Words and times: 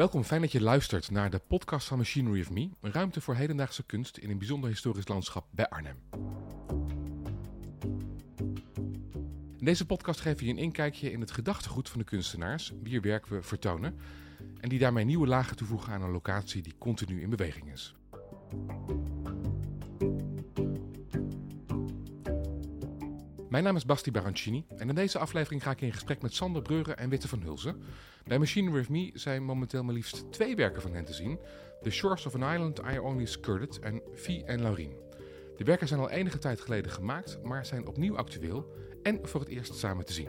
Welkom, 0.00 0.24
fijn 0.24 0.40
dat 0.40 0.52
je 0.52 0.60
luistert 0.60 1.10
naar 1.10 1.30
de 1.30 1.40
podcast 1.46 1.86
van 1.86 1.98
Machinery 1.98 2.40
of 2.40 2.50
Me, 2.50 2.70
een 2.80 2.92
ruimte 2.92 3.20
voor 3.20 3.34
hedendaagse 3.34 3.82
kunst 3.82 4.16
in 4.16 4.30
een 4.30 4.38
bijzonder 4.38 4.70
historisch 4.70 5.08
landschap 5.08 5.46
bij 5.50 5.68
Arnhem. 5.68 5.96
In 9.58 9.64
deze 9.64 9.86
podcast 9.86 10.20
geven 10.20 10.38
we 10.38 10.44
je 10.44 10.50
een 10.50 10.58
inkijkje 10.58 11.12
in 11.12 11.20
het 11.20 11.30
gedachtegoed 11.30 11.88
van 11.88 11.98
de 11.98 12.04
kunstenaars, 12.04 12.72
wier 12.82 13.00
werk 13.00 13.26
we 13.26 13.42
vertonen, 13.42 13.96
en 14.60 14.68
die 14.68 14.78
daarmee 14.78 15.04
nieuwe 15.04 15.26
lagen 15.26 15.56
toevoegen 15.56 15.92
aan 15.92 16.02
een 16.02 16.10
locatie 16.10 16.62
die 16.62 16.74
continu 16.78 17.22
in 17.22 17.30
beweging 17.30 17.72
is. 17.72 17.94
Mijn 23.48 23.64
naam 23.64 23.76
is 23.76 23.84
Basti 23.84 24.10
Barancini 24.10 24.64
en 24.76 24.88
in 24.88 24.94
deze 24.94 25.18
aflevering 25.18 25.62
ga 25.62 25.70
ik 25.70 25.80
in 25.80 25.92
gesprek 25.92 26.22
met 26.22 26.34
Sander 26.34 26.62
Breuren 26.62 26.98
en 26.98 27.08
Witte 27.08 27.28
van 27.28 27.42
Hulzen. 27.42 27.82
Bij 28.26 28.38
Machine 28.38 28.70
With 28.70 28.88
Me 28.88 29.10
zijn 29.14 29.44
momenteel 29.44 29.82
maar 29.82 29.94
liefst 29.94 30.32
twee 30.32 30.56
werken 30.56 30.82
van 30.82 30.94
hen 30.94 31.04
te 31.04 31.12
zien. 31.12 31.38
The 31.82 31.90
Shores 31.90 32.26
of 32.26 32.34
an 32.34 32.54
Island 32.54 32.80
I 32.92 32.98
Only 32.98 33.24
Skirted 33.24 33.78
en 33.78 34.02
Vie 34.14 34.44
en 34.44 34.62
Laurien. 34.62 34.96
De 35.56 35.64
werken 35.64 35.88
zijn 35.88 36.00
al 36.00 36.10
enige 36.10 36.38
tijd 36.38 36.60
geleden 36.60 36.90
gemaakt, 36.90 37.38
maar 37.42 37.66
zijn 37.66 37.86
opnieuw 37.86 38.16
actueel 38.16 38.72
en 39.02 39.18
voor 39.22 39.40
het 39.40 39.48
eerst 39.48 39.74
samen 39.74 40.04
te 40.04 40.12
zien. 40.12 40.28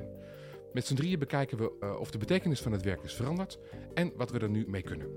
Met 0.73 0.85
z'n 0.85 0.95
drieën 0.95 1.19
bekijken 1.19 1.57
we 1.57 1.71
uh, 1.83 1.99
of 1.99 2.11
de 2.11 2.17
betekenis 2.17 2.61
van 2.61 2.71
het 2.71 2.83
werk 2.83 3.03
is 3.03 3.13
veranderd 3.13 3.59
en 3.93 4.11
wat 4.15 4.31
we 4.31 4.39
er 4.39 4.49
nu 4.49 4.65
mee 4.67 4.81
kunnen. 4.81 5.07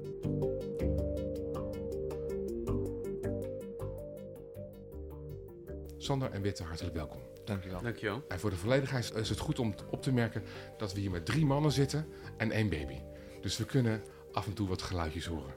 Sander 6.05 6.31
en 6.31 6.43
Witte, 6.43 6.63
hartelijk 6.63 6.95
welkom. 6.95 7.21
Dankjewel. 7.45 7.83
Dankjewel. 7.83 8.25
En 8.29 8.41
voor 8.41 8.51
de 8.51 8.57
volledigheid 8.57 9.15
is 9.15 9.29
het 9.29 9.39
goed 9.39 9.59
om 9.59 9.75
op 9.91 10.03
te 10.03 10.13
merken 10.13 10.43
dat 10.77 10.93
we 10.93 11.01
hier 11.01 11.11
met 11.11 11.27
drie 11.27 11.47
mannen 11.47 11.73
zitten 11.73 12.09
en 12.37 12.51
één 12.51 12.69
baby. 12.69 13.01
Dus 13.41 13.57
we 13.57 13.65
kunnen 13.65 14.03
af 14.33 14.47
en 14.47 14.53
toe 14.53 14.69
wat 14.69 14.83
geluidjes 14.83 15.27
horen. 15.27 15.55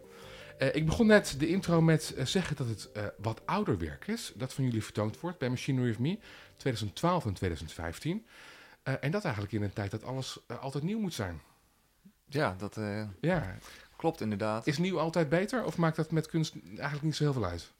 Uh, 0.59 0.75
ik 0.75 0.85
begon 0.85 1.07
net 1.07 1.35
de 1.39 1.47
intro 1.47 1.81
met 1.81 2.13
uh, 2.17 2.25
zeggen 2.25 2.55
dat 2.55 2.67
het 2.67 2.89
uh, 2.97 3.03
wat 3.17 3.41
ouder 3.45 3.77
werk 3.77 4.07
is. 4.07 4.31
Dat 4.35 4.53
van 4.53 4.63
jullie 4.63 4.83
vertoond 4.83 5.19
wordt 5.19 5.37
bij 5.37 5.49
Machinery 5.49 5.89
of 5.89 5.99
Me 5.99 6.19
2012 6.57 7.25
en 7.25 7.33
2015. 7.33 8.25
en 8.83 9.11
dat 9.11 9.23
eigenlijk 9.23 9.53
in 9.53 9.61
een 9.61 9.73
tijd 9.73 9.91
dat 9.91 10.03
alles 10.03 10.39
altijd 10.61 10.83
nieuw 10.83 10.99
moet 10.99 11.13
zijn. 11.13 11.41
Ja, 12.25 12.55
dat 12.57 12.77
ja. 13.21 13.57
klopt 13.95 14.21
inderdaad. 14.21 14.67
Is 14.67 14.77
nieuw 14.77 14.99
altijd 14.99 15.29
beter 15.29 15.63
of 15.63 15.77
maakt 15.77 15.95
dat 15.95 16.11
met 16.11 16.27
kunst 16.27 16.55
eigenlijk 16.69 17.03
niet 17.03 17.15
zo 17.15 17.23
heel 17.23 17.33
veel 17.33 17.45
uit? 17.45 17.71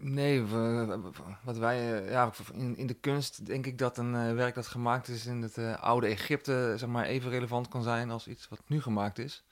Nee, 0.00 0.42
we, 0.42 0.98
wat 1.44 1.58
wij, 1.58 2.04
ja, 2.10 2.32
in, 2.52 2.76
in 2.76 2.86
de 2.86 2.94
kunst 2.94 3.46
denk 3.46 3.66
ik 3.66 3.78
dat 3.78 3.98
een 3.98 4.14
uh, 4.14 4.32
werk 4.32 4.54
dat 4.54 4.66
gemaakt 4.66 5.08
is 5.08 5.26
in 5.26 5.42
het 5.42 5.56
uh, 5.56 5.82
oude 5.82 6.06
Egypte, 6.06 6.74
zeg 6.76 6.88
maar, 6.88 7.04
even 7.04 7.30
relevant 7.30 7.68
kan 7.68 7.82
zijn 7.82 8.10
als 8.10 8.28
iets 8.28 8.48
wat 8.48 8.60
nu 8.66 8.80
gemaakt 8.80 9.18
is. 9.18 9.44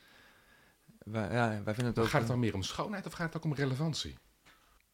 Wij, 0.98 1.32
ja, 1.32 1.48
wij 1.48 1.74
vinden 1.74 1.86
het 1.86 1.98
ook. 1.98 2.08
Gaat 2.08 2.20
het 2.20 2.30
dan 2.30 2.38
meer 2.38 2.54
om 2.54 2.62
schoonheid 2.62 3.06
of 3.06 3.12
gaat 3.12 3.26
het 3.26 3.36
ook 3.36 3.44
om 3.44 3.54
relevantie? 3.54 4.16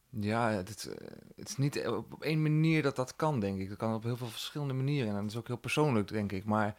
Ja, 0.09 0.49
het, 0.49 0.89
het 1.35 1.49
is 1.49 1.57
niet 1.57 1.87
op 1.87 2.23
één 2.23 2.41
manier 2.41 2.81
dat 2.81 2.95
dat 2.95 3.15
kan, 3.15 3.39
denk 3.39 3.59
ik. 3.59 3.69
Dat 3.69 3.77
kan 3.77 3.93
op 3.93 4.03
heel 4.03 4.17
veel 4.17 4.27
verschillende 4.27 4.73
manieren 4.73 5.15
en 5.15 5.21
dat 5.21 5.31
is 5.31 5.37
ook 5.37 5.47
heel 5.47 5.57
persoonlijk, 5.57 6.07
denk 6.07 6.31
ik. 6.31 6.45
Maar 6.45 6.75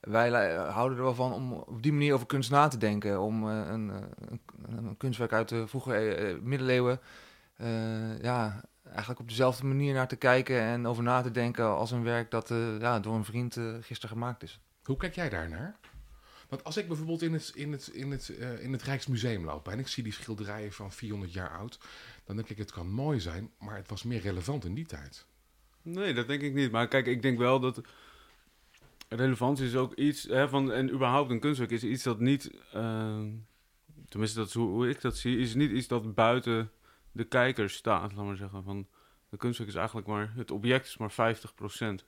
wij 0.00 0.54
houden 0.56 0.98
er 0.98 1.04
wel 1.04 1.14
van 1.14 1.32
om 1.32 1.52
op 1.52 1.82
die 1.82 1.92
manier 1.92 2.14
over 2.14 2.26
kunst 2.26 2.50
na 2.50 2.68
te 2.68 2.78
denken. 2.78 3.20
Om 3.20 3.48
uh, 3.48 3.66
een, 3.68 3.88
een, 3.88 4.40
een, 4.66 4.96
kunstwerk 4.96 5.32
uit 5.32 5.48
de 5.48 5.66
vroege 5.66 6.38
middeleeuwen 6.42 7.00
ja, 8.20 8.64
eigenlijk 8.90 9.20
op 9.20 9.28
dezelfde 9.28 9.66
manier 9.66 9.94
naar 9.94 10.08
te 10.08 10.16
kijken 10.16 10.60
en 10.60 10.86
over 10.86 11.02
na 11.02 11.22
te 11.22 11.30
denken 11.30 11.64
als 11.64 11.90
een 11.90 12.02
werk 12.02 12.30
dat 12.30 12.50
uh, 12.50 12.80
ja, 12.80 13.00
door 13.00 13.14
een 13.14 13.24
vriend 13.24 13.56
uh, 13.56 13.74
gisteren 13.80 14.16
gemaakt 14.16 14.42
is. 14.42 14.60
Hoe 14.82 14.96
kijk 14.96 15.14
jij 15.14 15.28
daar 15.28 15.48
naar? 15.48 15.76
Want 16.48 16.64
als 16.64 16.76
ik 16.76 16.88
bijvoorbeeld 16.88 17.22
in 17.22 17.32
het, 17.32 17.52
in, 17.54 17.72
het, 17.72 17.86
in, 17.86 18.10
het, 18.10 18.28
in 18.60 18.72
het 18.72 18.82
Rijksmuseum 18.82 19.44
loop 19.44 19.68
en 19.68 19.78
ik 19.78 19.88
zie 19.88 20.02
die 20.02 20.12
schilderijen 20.12 20.72
van 20.72 20.92
400 20.92 21.32
jaar 21.32 21.50
oud, 21.50 21.78
dan 22.24 22.36
denk 22.36 22.48
ik 22.48 22.58
het 22.58 22.72
kan 22.72 22.90
mooi 22.90 23.20
zijn, 23.20 23.50
maar 23.58 23.76
het 23.76 23.88
was 23.88 24.02
meer 24.02 24.20
relevant 24.20 24.64
in 24.64 24.74
die 24.74 24.86
tijd. 24.86 25.26
Nee, 25.82 26.14
dat 26.14 26.26
denk 26.26 26.42
ik 26.42 26.54
niet. 26.54 26.70
Maar 26.70 26.88
kijk, 26.88 27.06
ik 27.06 27.22
denk 27.22 27.38
wel 27.38 27.60
dat 27.60 27.80
relevantie 29.08 29.66
is 29.66 29.76
ook 29.76 29.94
iets, 29.94 30.22
hè, 30.22 30.48
van, 30.48 30.72
en 30.72 30.90
überhaupt 30.92 31.30
een 31.30 31.40
kunstwerk 31.40 31.70
is 31.70 31.82
iets 31.82 32.02
dat 32.02 32.20
niet, 32.20 32.50
tenminste 34.08 34.38
dat 34.38 34.46
is 34.46 34.54
hoe, 34.54 34.68
hoe 34.68 34.88
ik 34.88 35.00
dat 35.00 35.16
zie, 35.16 35.38
is 35.38 35.54
niet 35.54 35.70
iets 35.70 35.86
dat 35.86 36.14
buiten 36.14 36.70
de 37.12 37.24
kijker 37.24 37.70
staat, 37.70 38.12
laat 38.12 38.24
maar 38.24 38.36
zeggen. 38.36 38.62
Van 38.62 38.86
de 39.28 39.36
kunstwerk 39.36 39.70
is 39.70 39.76
eigenlijk 39.76 40.06
maar, 40.06 40.32
het 40.36 40.50
object 40.50 40.86
is 40.86 40.96
maar 40.96 41.12
50% 41.12 42.04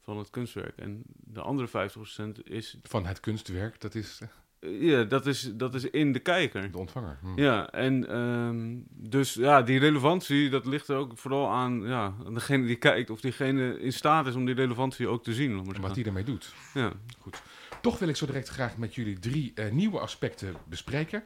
van 0.00 0.18
het 0.18 0.30
kunstwerk. 0.30 0.78
En 0.78 1.02
de 1.06 1.40
andere 1.40 1.68
50% 1.68 2.42
is... 2.42 2.78
Van 2.82 3.06
het 3.06 3.20
kunstwerk, 3.20 3.80
dat 3.80 3.94
is... 3.94 4.20
Ja, 4.66 5.04
dat 5.04 5.26
is, 5.26 5.50
dat 5.54 5.74
is 5.74 5.90
in 5.90 6.12
de 6.12 6.18
kijker. 6.18 6.70
De 6.70 6.78
ontvanger. 6.78 7.18
Hm. 7.20 7.40
Ja, 7.40 7.70
en 7.70 8.16
um, 8.16 8.84
dus 8.88 9.34
ja, 9.34 9.62
die 9.62 9.78
relevantie, 9.78 10.50
dat 10.50 10.66
ligt 10.66 10.88
er 10.88 10.96
ook 10.96 11.18
vooral 11.18 11.50
aan, 11.50 11.82
ja, 11.82 12.14
aan 12.26 12.34
degene 12.34 12.66
die 12.66 12.76
kijkt. 12.76 13.10
Of 13.10 13.20
diegene 13.20 13.78
in 13.78 13.92
staat 13.92 14.26
is 14.26 14.34
om 14.34 14.44
die 14.44 14.54
relevantie 14.54 15.08
ook 15.08 15.24
te 15.24 15.34
zien. 15.34 15.54
Maar 15.54 15.80
wat 15.80 15.94
die 15.94 16.04
ermee 16.04 16.24
doet. 16.24 16.54
Ja. 16.74 16.92
Goed. 17.18 17.42
Toch 17.80 17.98
wil 17.98 18.08
ik 18.08 18.16
zo 18.16 18.26
direct 18.26 18.48
graag 18.48 18.76
met 18.76 18.94
jullie 18.94 19.18
drie 19.18 19.52
uh, 19.54 19.70
nieuwe 19.70 19.98
aspecten 19.98 20.54
bespreken. 20.68 21.24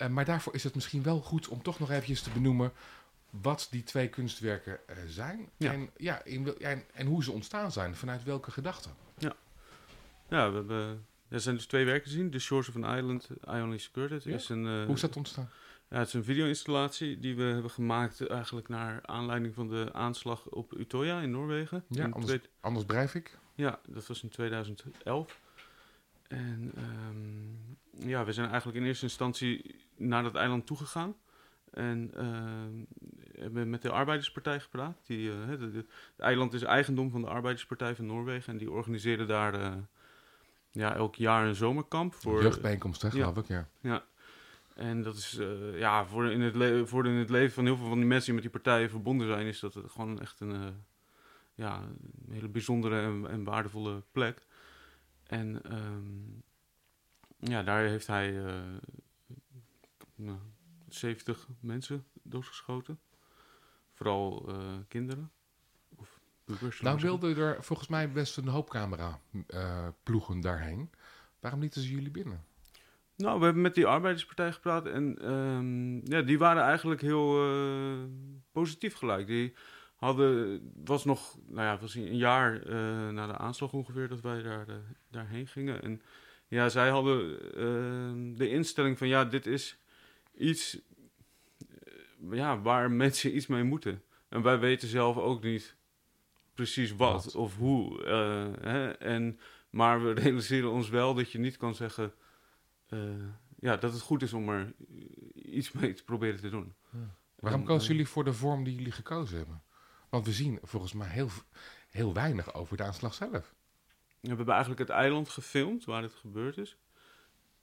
Uh, 0.00 0.08
maar 0.08 0.24
daarvoor 0.24 0.54
is 0.54 0.64
het 0.64 0.74
misschien 0.74 1.02
wel 1.02 1.20
goed 1.20 1.48
om 1.48 1.62
toch 1.62 1.78
nog 1.78 1.90
eventjes 1.90 2.22
te 2.22 2.30
benoemen 2.30 2.72
wat 3.30 3.68
die 3.70 3.82
twee 3.82 4.08
kunstwerken 4.08 4.78
uh, 4.90 4.96
zijn. 5.08 5.48
Ja. 5.56 5.72
En, 5.72 5.90
ja, 5.96 6.24
in, 6.24 6.58
en, 6.58 6.84
en, 6.92 7.06
hoe 7.06 7.24
ze 7.24 7.32
ontstaan 7.32 7.72
zijn, 7.72 7.94
vanuit 7.94 8.24
welke 8.24 8.50
gedachten. 8.50 8.90
Ja, 9.18 9.36
ja 10.28 10.50
we 10.50 10.56
hebben, 10.56 11.06
er 11.28 11.40
zijn 11.40 11.54
dus 11.54 11.66
twee 11.66 11.84
werken 11.84 12.10
gezien. 12.10 12.30
The 12.30 12.38
Shores 12.38 12.68
of 12.68 12.76
an 12.76 12.96
Island, 12.96 13.28
I 13.30 13.60
Only 13.60 13.78
Skirted. 13.78 14.24
Ja? 14.24 14.34
Is 14.34 14.48
een, 14.48 14.64
uh, 14.66 14.84
hoe 14.84 14.94
is 14.94 15.00
dat 15.00 15.16
ontstaan? 15.16 15.50
Ja, 15.88 15.98
het 15.98 16.08
is 16.08 16.14
een 16.14 16.24
video-installatie 16.24 17.18
die 17.18 17.36
we 17.36 17.42
hebben 17.42 17.70
gemaakt 17.70 18.26
eigenlijk 18.26 18.68
naar 18.68 19.00
aanleiding 19.06 19.54
van 19.54 19.68
de 19.68 19.88
aanslag 19.92 20.46
op 20.46 20.78
Utøya 20.78 21.20
in 21.20 21.30
Noorwegen. 21.30 21.84
Ja, 21.88 22.04
in 22.04 22.12
anders, 22.12 22.38
anders 22.60 22.86
Breivik. 22.86 23.38
Ja, 23.54 23.80
dat 23.86 24.06
was 24.06 24.22
in 24.22 24.28
2011. 24.28 25.40
En 26.30 26.72
um, 26.78 27.78
ja, 28.08 28.24
we 28.24 28.32
zijn 28.32 28.48
eigenlijk 28.48 28.78
in 28.78 28.84
eerste 28.84 29.04
instantie 29.04 29.74
naar 29.96 30.22
dat 30.22 30.34
eiland 30.34 30.66
toegegaan. 30.66 31.14
En 31.70 32.10
uh, 32.16 33.42
hebben 33.42 33.70
met 33.70 33.82
de 33.82 33.90
Arbeiderspartij 33.90 34.60
gepraat. 34.60 35.00
Die, 35.06 35.28
uh, 35.28 35.34
het, 35.46 35.60
het, 35.60 35.86
eiland 36.16 36.52
is 36.52 36.62
eigendom 36.62 37.10
van 37.10 37.20
de 37.20 37.28
Arbeiderspartij 37.28 37.94
van 37.94 38.06
Noorwegen. 38.06 38.52
En 38.52 38.58
die 38.58 38.70
organiseren 38.70 39.26
daar 39.26 39.60
uh, 39.60 39.72
ja, 40.70 40.94
elk 40.94 41.14
jaar 41.14 41.46
een 41.46 41.54
zomerkamp. 41.54 42.14
Voor, 42.14 42.42
Jeugdbijeenkomst, 42.42 43.02
hè, 43.02 43.10
geloof 43.10 43.34
ja, 43.34 43.40
ik, 43.40 43.48
ja. 43.48 43.68
Ja. 43.80 44.04
En 44.74 45.02
dat 45.02 45.16
is 45.16 45.40
ja, 45.74 46.06
voor 46.06 46.30
in, 46.30 46.40
het 46.40 46.88
voor 46.88 47.06
in 47.06 47.14
het 47.14 47.30
leven 47.30 47.54
van 47.54 47.64
heel 47.64 47.76
veel 47.76 47.88
van 47.88 47.98
die 47.98 48.06
mensen 48.06 48.24
die 48.24 48.34
met 48.34 48.42
die 48.42 48.62
partijen 48.62 48.90
verbonden 48.90 49.26
zijn, 49.26 49.46
is 49.46 49.60
dat 49.60 49.78
gewoon 49.86 50.20
echt 50.20 50.40
een, 50.40 50.84
ja, 51.54 51.82
een 52.26 52.32
hele 52.32 52.48
bijzondere 52.48 53.00
en, 53.00 53.26
en 53.28 53.44
waardevolle 53.44 54.02
plek. 54.12 54.46
En 55.30 55.74
um, 55.76 56.42
ja, 57.38 57.62
daar 57.62 57.84
heeft 57.84 58.06
hij 58.06 58.32
uh, 58.32 58.54
nou, 60.14 60.38
70 60.88 61.48
mensen 61.60 62.04
doodgeschoten. 62.22 63.00
Vooral 63.94 64.48
uh, 64.48 64.56
kinderen. 64.88 65.30
Of 65.96 66.20
pubers. 66.44 66.80
Nou 66.80 67.00
wilden 67.00 67.36
er 67.36 67.64
volgens 67.64 67.88
mij 67.88 68.12
best 68.12 68.36
een 68.36 68.48
hoop 68.48 68.70
camera 68.70 69.20
uh, 69.46 69.88
ploegen 70.02 70.40
daarheen. 70.40 70.90
Waarom 71.40 71.60
lieten 71.60 71.82
ze 71.82 71.90
jullie 71.90 72.10
binnen? 72.10 72.44
Nou, 73.16 73.38
we 73.38 73.44
hebben 73.44 73.62
met 73.62 73.74
die 73.74 73.86
arbeiderspartij 73.86 74.52
gepraat 74.52 74.86
en 74.86 75.30
um, 75.32 76.00
ja, 76.04 76.22
die 76.22 76.38
waren 76.38 76.62
eigenlijk 76.62 77.00
heel 77.00 77.34
positief 78.52 78.94
gelijk. 78.94 79.26
Die 79.26 79.54
hadden, 80.00 80.60
was 80.84 81.04
nog, 81.04 81.38
nou 81.46 81.66
ja, 81.66 81.78
was 81.78 81.94
een 81.94 82.16
jaar 82.16 82.66
uh, 82.66 83.08
na 83.08 83.26
de 83.26 83.36
aanslag 83.36 83.72
ongeveer 83.72 84.08
dat 84.08 84.20
wij 84.20 84.42
daar, 84.42 84.68
uh, 84.68 84.74
daarheen 85.10 85.46
gingen. 85.46 85.82
En 85.82 86.02
ja, 86.48 86.68
zij 86.68 86.88
hadden 86.88 87.30
uh, 87.30 88.36
de 88.36 88.48
instelling 88.48 88.98
van 88.98 89.08
ja, 89.08 89.24
dit 89.24 89.46
is 89.46 89.78
iets 90.36 90.78
ja, 92.30 92.60
waar 92.60 92.90
mensen 92.90 93.36
iets 93.36 93.46
mee 93.46 93.62
moeten. 93.62 94.02
En 94.28 94.42
wij 94.42 94.58
weten 94.58 94.88
zelf 94.88 95.16
ook 95.16 95.42
niet 95.42 95.76
precies 96.54 96.96
wat, 96.96 97.24
wat? 97.24 97.34
of 97.34 97.56
hoe. 97.56 98.02
Hè? 98.60 98.90
En, 98.90 99.38
maar 99.70 100.04
we 100.04 100.12
realiseren 100.12 100.70
ons 100.70 100.88
wel 100.88 101.14
dat 101.14 101.32
je 101.32 101.38
niet 101.38 101.56
kan 101.56 101.74
zeggen 101.74 102.12
ja, 103.58 103.76
dat 103.76 103.92
het 103.92 104.02
goed 104.02 104.22
is 104.22 104.32
om 104.32 104.48
er 104.48 104.74
iets 105.34 105.72
mee 105.72 105.92
te 105.92 106.04
proberen 106.04 106.40
te 106.40 106.50
doen. 106.50 106.74
Ja. 106.92 107.16
Waarom 107.36 107.64
kozen 107.64 107.90
jullie 107.90 108.08
voor 108.08 108.24
de 108.24 108.32
vorm 108.32 108.64
die 108.64 108.74
jullie 108.74 108.92
gekozen 108.92 109.36
hebben? 109.36 109.62
Want 110.10 110.26
we 110.26 110.32
zien 110.32 110.58
volgens 110.62 110.92
mij 110.92 111.08
heel, 111.08 111.28
heel 111.88 112.12
weinig 112.12 112.54
over 112.54 112.76
de 112.76 112.82
aanslag 112.82 113.14
zelf. 113.14 113.54
We 114.20 114.28
hebben 114.28 114.48
eigenlijk 114.48 114.80
het 114.80 114.90
eiland 114.90 115.28
gefilmd 115.28 115.84
waar 115.84 116.02
het 116.02 116.14
gebeurd 116.14 116.56
is. 116.56 116.76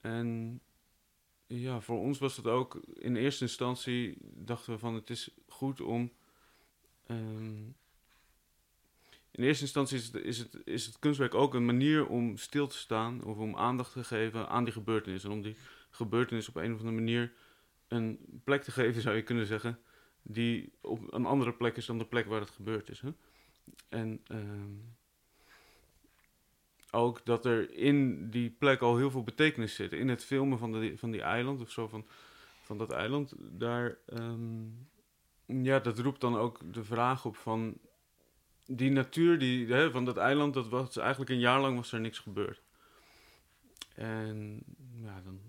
En 0.01 0.59
ja, 1.47 1.79
voor 1.79 1.99
ons 1.99 2.19
was 2.19 2.37
het 2.37 2.47
ook 2.47 2.79
in 2.93 3.15
eerste 3.15 3.43
instantie 3.43 4.17
dachten 4.21 4.73
we 4.73 4.79
van 4.79 4.93
het 4.93 5.09
is 5.09 5.29
goed 5.47 5.81
om. 5.81 6.11
Um, 7.07 7.75
in 9.31 9.43
eerste 9.43 9.63
instantie 9.63 9.97
is 9.97 10.05
het, 10.05 10.15
is, 10.15 10.37
het, 10.37 10.57
is 10.63 10.85
het 10.85 10.99
kunstwerk 10.99 11.33
ook 11.33 11.53
een 11.53 11.65
manier 11.65 12.07
om 12.07 12.37
stil 12.37 12.67
te 12.67 12.77
staan 12.77 13.23
of 13.23 13.37
om 13.37 13.55
aandacht 13.55 13.91
te 13.91 14.03
geven 14.03 14.49
aan 14.49 14.63
die 14.63 14.73
gebeurtenis 14.73 15.23
en 15.23 15.31
om 15.31 15.41
die 15.41 15.57
gebeurtenis 15.89 16.49
op 16.49 16.55
een 16.55 16.73
of 16.73 16.79
andere 16.79 16.95
manier 16.95 17.33
een 17.87 18.41
plek 18.43 18.63
te 18.63 18.71
geven, 18.71 19.01
zou 19.01 19.15
je 19.15 19.21
kunnen 19.21 19.45
zeggen, 19.45 19.79
die 20.27 20.73
op 20.81 21.13
een 21.13 21.25
andere 21.25 21.53
plek 21.53 21.77
is 21.77 21.85
dan 21.85 21.97
de 21.97 22.05
plek 22.05 22.25
waar 22.25 22.39
het 22.39 22.49
gebeurd 22.49 22.89
is. 22.89 23.01
Hè? 23.01 23.09
En 23.89 24.21
ehm, 24.27 24.75
ook 26.91 27.25
dat 27.25 27.45
er 27.45 27.73
in 27.73 28.29
die 28.29 28.49
plek 28.49 28.81
al 28.81 28.97
heel 28.97 29.11
veel 29.11 29.23
betekenis 29.23 29.75
zit. 29.75 29.93
In 29.93 30.07
het 30.07 30.23
filmen 30.23 30.57
van, 30.57 30.71
de, 30.71 30.97
van 30.97 31.11
die 31.11 31.21
eiland 31.21 31.61
of 31.61 31.71
zo, 31.71 31.87
van, 31.87 32.05
van 32.61 32.77
dat 32.77 32.91
eiland, 32.91 33.33
daar, 33.37 33.97
ehm, 34.05 34.65
ja, 35.45 35.79
dat 35.79 35.99
roept 35.99 36.21
dan 36.21 36.37
ook 36.37 36.73
de 36.73 36.83
vraag 36.83 37.25
op 37.25 37.35
van 37.35 37.77
die 38.65 38.91
natuur 38.91 39.39
die, 39.39 39.73
hè, 39.73 39.91
van 39.91 40.05
dat 40.05 40.17
eiland, 40.17 40.53
dat 40.53 40.67
was 40.67 40.97
eigenlijk 40.97 41.29
een 41.29 41.39
jaar 41.39 41.61
lang 41.61 41.75
was 41.75 41.91
er 41.91 41.99
niks 41.99 42.19
gebeurd. 42.19 42.61
En 43.95 44.63
ja, 45.01 45.21
dan 45.21 45.39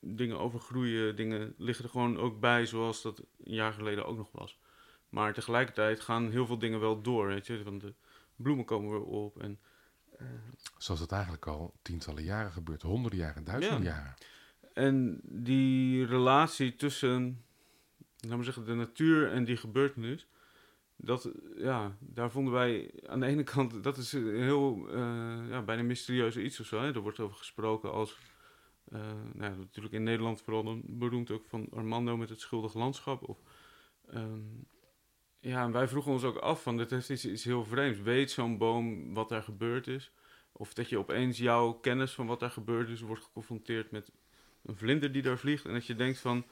dingen 0.00 0.38
overgroeien, 0.38 1.16
dingen 1.16 1.54
liggen 1.58 1.84
er 1.84 1.90
gewoon 1.90 2.18
ook 2.18 2.40
bij 2.40 2.66
zoals 2.66 3.02
dat 3.02 3.18
een 3.18 3.54
jaar 3.54 3.72
geleden 3.72 4.06
ook 4.06 4.16
nog 4.16 4.28
was. 4.32 4.58
Maar 5.08 5.34
tegelijkertijd 5.34 6.00
gaan 6.00 6.30
heel 6.30 6.46
veel 6.46 6.58
dingen 6.58 6.80
wel 6.80 7.02
door, 7.02 7.26
weet 7.26 7.46
je. 7.46 7.62
Want 7.62 7.80
de 7.80 7.94
bloemen 8.36 8.64
komen 8.64 8.90
weer 8.90 9.02
op 9.04 9.40
en... 9.42 9.58
eh, 10.18 10.26
Zoals 10.78 11.00
het 11.00 11.12
eigenlijk 11.12 11.46
al 11.46 11.74
tientallen 11.82 12.22
jaren 12.22 12.52
gebeurt, 12.52 12.82
honderden 12.82 13.18
jaren, 13.18 13.44
duizenden 13.44 13.82
Ja. 13.82 13.90
jaren. 13.90 14.14
En 14.74 15.20
die 15.22 16.06
relatie 16.06 16.76
tussen, 16.76 17.44
laten 18.20 18.38
we 18.38 18.44
zeggen, 18.44 18.64
de 18.64 18.74
natuur 18.74 19.30
en 19.32 19.44
die 19.44 19.56
gebeurtenis, 19.56 20.26
dat, 20.96 21.30
ja, 21.56 21.96
daar 22.00 22.30
vonden 22.30 22.52
wij 22.52 22.90
aan 23.06 23.20
de 23.20 23.26
ene 23.26 23.42
kant, 23.42 23.82
dat 23.82 23.96
is 23.96 24.12
een 24.12 24.42
heel, 24.42 24.88
eh, 24.88 25.48
ja, 25.48 25.62
bijna 25.62 25.82
mysterieus 25.82 26.36
iets 26.36 26.60
of 26.60 26.66
zo. 26.66 26.80
Hè? 26.80 26.94
Er 26.94 27.00
wordt 27.00 27.20
over 27.20 27.36
gesproken 27.36 27.92
als, 27.92 28.16
eh, 28.92 29.00
nou, 29.32 29.56
natuurlijk 29.56 29.94
in 29.94 30.02
Nederland 30.02 30.42
vooral 30.42 30.80
beroemd 30.84 31.30
ook 31.30 31.46
van 31.46 31.68
Armando 31.70 32.16
met 32.16 32.28
het 32.28 32.40
schuldig 32.40 32.74
landschap. 32.74 33.28
Of, 33.28 33.38
ehm, 34.06 34.40
ja, 35.40 35.62
en 35.62 35.72
wij 35.72 35.88
vroegen 35.88 36.12
ons 36.12 36.24
ook 36.24 36.36
af 36.36 36.62
van, 36.62 36.76
dit 36.76 36.90
heeft 36.90 37.24
iets, 37.24 37.44
heel 37.44 37.64
vreemds. 37.64 38.00
Weet 38.00 38.30
zo'n 38.30 38.58
boom 38.58 39.14
wat 39.14 39.28
daar 39.28 39.42
gebeurd 39.42 39.86
is? 39.86 40.12
Of 40.52 40.74
dat 40.74 40.88
je 40.88 40.98
opeens 40.98 41.38
jouw 41.38 41.72
kennis 41.72 42.12
van 42.12 42.26
wat 42.26 42.40
daar 42.40 42.50
gebeurd 42.50 42.88
is 42.88 43.00
wordt 43.00 43.22
geconfronteerd 43.24 43.90
met 43.90 44.12
een 44.62 44.76
vlinder 44.76 45.12
die 45.12 45.22
daar 45.22 45.38
vliegt. 45.38 45.64
En 45.64 45.72
dat 45.72 45.86
je 45.86 45.94
denkt 45.94 46.18
van, 46.18 46.44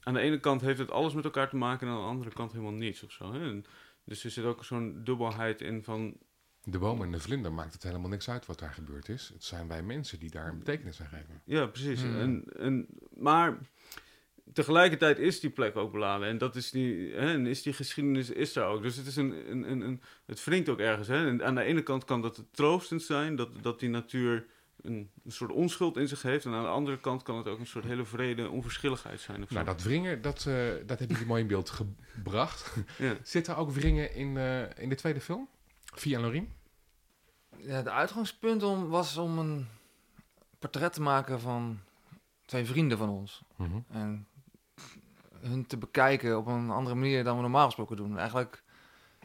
aan 0.00 0.14
de 0.14 0.20
ene 0.20 0.40
kant 0.40 0.60
heeft 0.60 0.78
het 0.78 0.90
alles 0.90 1.14
met 1.14 1.24
elkaar 1.24 1.48
te 1.48 1.56
maken 1.56 1.86
en 1.86 1.92
aan 1.92 2.00
de 2.00 2.08
andere 2.08 2.30
kant 2.30 2.52
helemaal 2.52 2.72
niets 2.72 3.02
of 3.02 3.12
zo. 3.12 3.32
Hè? 3.32 3.60
Dus 4.04 4.24
er 4.24 4.30
zit 4.30 4.44
ook 4.44 4.64
zo'n 4.64 5.04
dubbelheid 5.04 5.60
in 5.60 5.84
van, 5.84 6.16
De 6.70 6.78
boom 6.78 7.02
en 7.02 7.12
de 7.12 7.20
vlinder 7.20 7.52
maakt 7.52 7.72
het 7.72 7.82
helemaal 7.82 8.08
niks 8.08 8.30
uit 8.30 8.46
wat 8.46 8.58
daar 8.58 8.72
gebeurd 8.72 9.08
is. 9.08 9.30
Het 9.32 9.44
zijn 9.44 9.68
wij 9.68 9.82
mensen 9.82 10.18
die 10.18 10.30
daar 10.30 10.48
een 10.48 10.58
betekenis 10.58 11.00
aan 11.00 11.08
geven. 11.08 11.42
ja 11.44 11.66
precies. 11.66 12.02
Hmm. 12.02 12.20
En, 12.20 12.44
en, 12.58 12.86
maar 13.10 13.58
tegelijkertijd 14.52 15.18
is 15.18 15.40
die 15.40 15.50
plek 15.50 15.76
ook 15.76 15.92
beladen 15.92 16.28
en 16.28 16.38
dat 16.38 16.56
is 16.56 16.70
die, 16.70 17.12
hè, 17.12 17.32
en 17.32 17.46
is 17.46 17.62
die 17.62 17.72
geschiedenis 17.72 18.30
is 18.30 18.52
daar 18.52 18.68
ook. 18.68 18.82
Dus 18.82 18.96
het 18.96 19.06
is 19.06 19.16
een, 19.16 19.50
een, 19.50 19.70
een, 19.70 19.80
een 19.80 20.02
het 20.26 20.44
wringt 20.44 20.68
ook 20.68 20.78
ergens. 20.78 21.08
Hè? 21.08 21.26
En 21.26 21.44
aan 21.44 21.54
de 21.54 21.62
ene 21.62 21.82
kant 21.82 22.04
kan 22.04 22.22
dat 22.22 22.44
troostend 22.50 23.02
zijn, 23.02 23.36
dat, 23.36 23.48
dat 23.62 23.80
die 23.80 23.88
natuur 23.88 24.46
een, 24.82 25.10
een 25.24 25.32
soort 25.32 25.52
onschuld 25.52 25.96
in 25.96 26.08
zich 26.08 26.22
heeft. 26.22 26.44
En 26.44 26.52
aan 26.52 26.62
de 26.62 26.68
andere 26.68 27.00
kant 27.00 27.22
kan 27.22 27.36
het 27.36 27.46
ook 27.46 27.58
een 27.58 27.66
soort 27.66 27.84
hele 27.84 28.04
vrede 28.04 28.48
onverschilligheid 28.48 29.20
zijn. 29.20 29.42
Of 29.42 29.48
zo. 29.48 29.54
Nou, 29.54 29.66
dat 29.66 29.82
wringen, 29.82 30.22
dat, 30.22 30.46
eh 30.46 30.54
dat 30.86 30.98
heb 30.98 31.10
je 31.10 31.26
mooi 31.26 31.42
in 31.42 31.48
beeld 31.48 31.70
gebracht. 31.70 32.76
ja. 32.98 33.16
Zit 33.22 33.46
er 33.46 33.56
ook 33.56 33.70
wringen 33.70 34.14
in, 34.14 34.36
eh, 34.36 34.82
in 34.82 34.88
de 34.88 34.94
tweede 34.94 35.20
film? 35.20 35.48
Via 35.94 36.16
en 36.16 36.22
Lorien? 36.24 36.58
Ja, 37.62 37.74
het 37.74 37.88
uitgangspunt 37.88 38.62
om, 38.62 38.88
was 38.88 39.16
om 39.16 39.38
een 39.38 39.66
portret 40.58 40.92
te 40.92 41.00
maken 41.02 41.40
van 41.40 41.80
twee 42.44 42.64
vrienden 42.64 42.98
van 42.98 43.08
ons. 43.08 43.42
Mhm. 43.56 43.78
En 43.90 44.26
hun 45.40 45.66
te 45.66 45.76
bekijken 45.76 46.38
op 46.38 46.46
een 46.46 46.70
andere 46.70 46.94
manier 46.94 47.24
dan 47.24 47.34
we 47.36 47.40
normaal 47.42 47.64
gesproken 47.66 47.96
doen. 47.96 48.18
Eigenlijk 48.18 48.62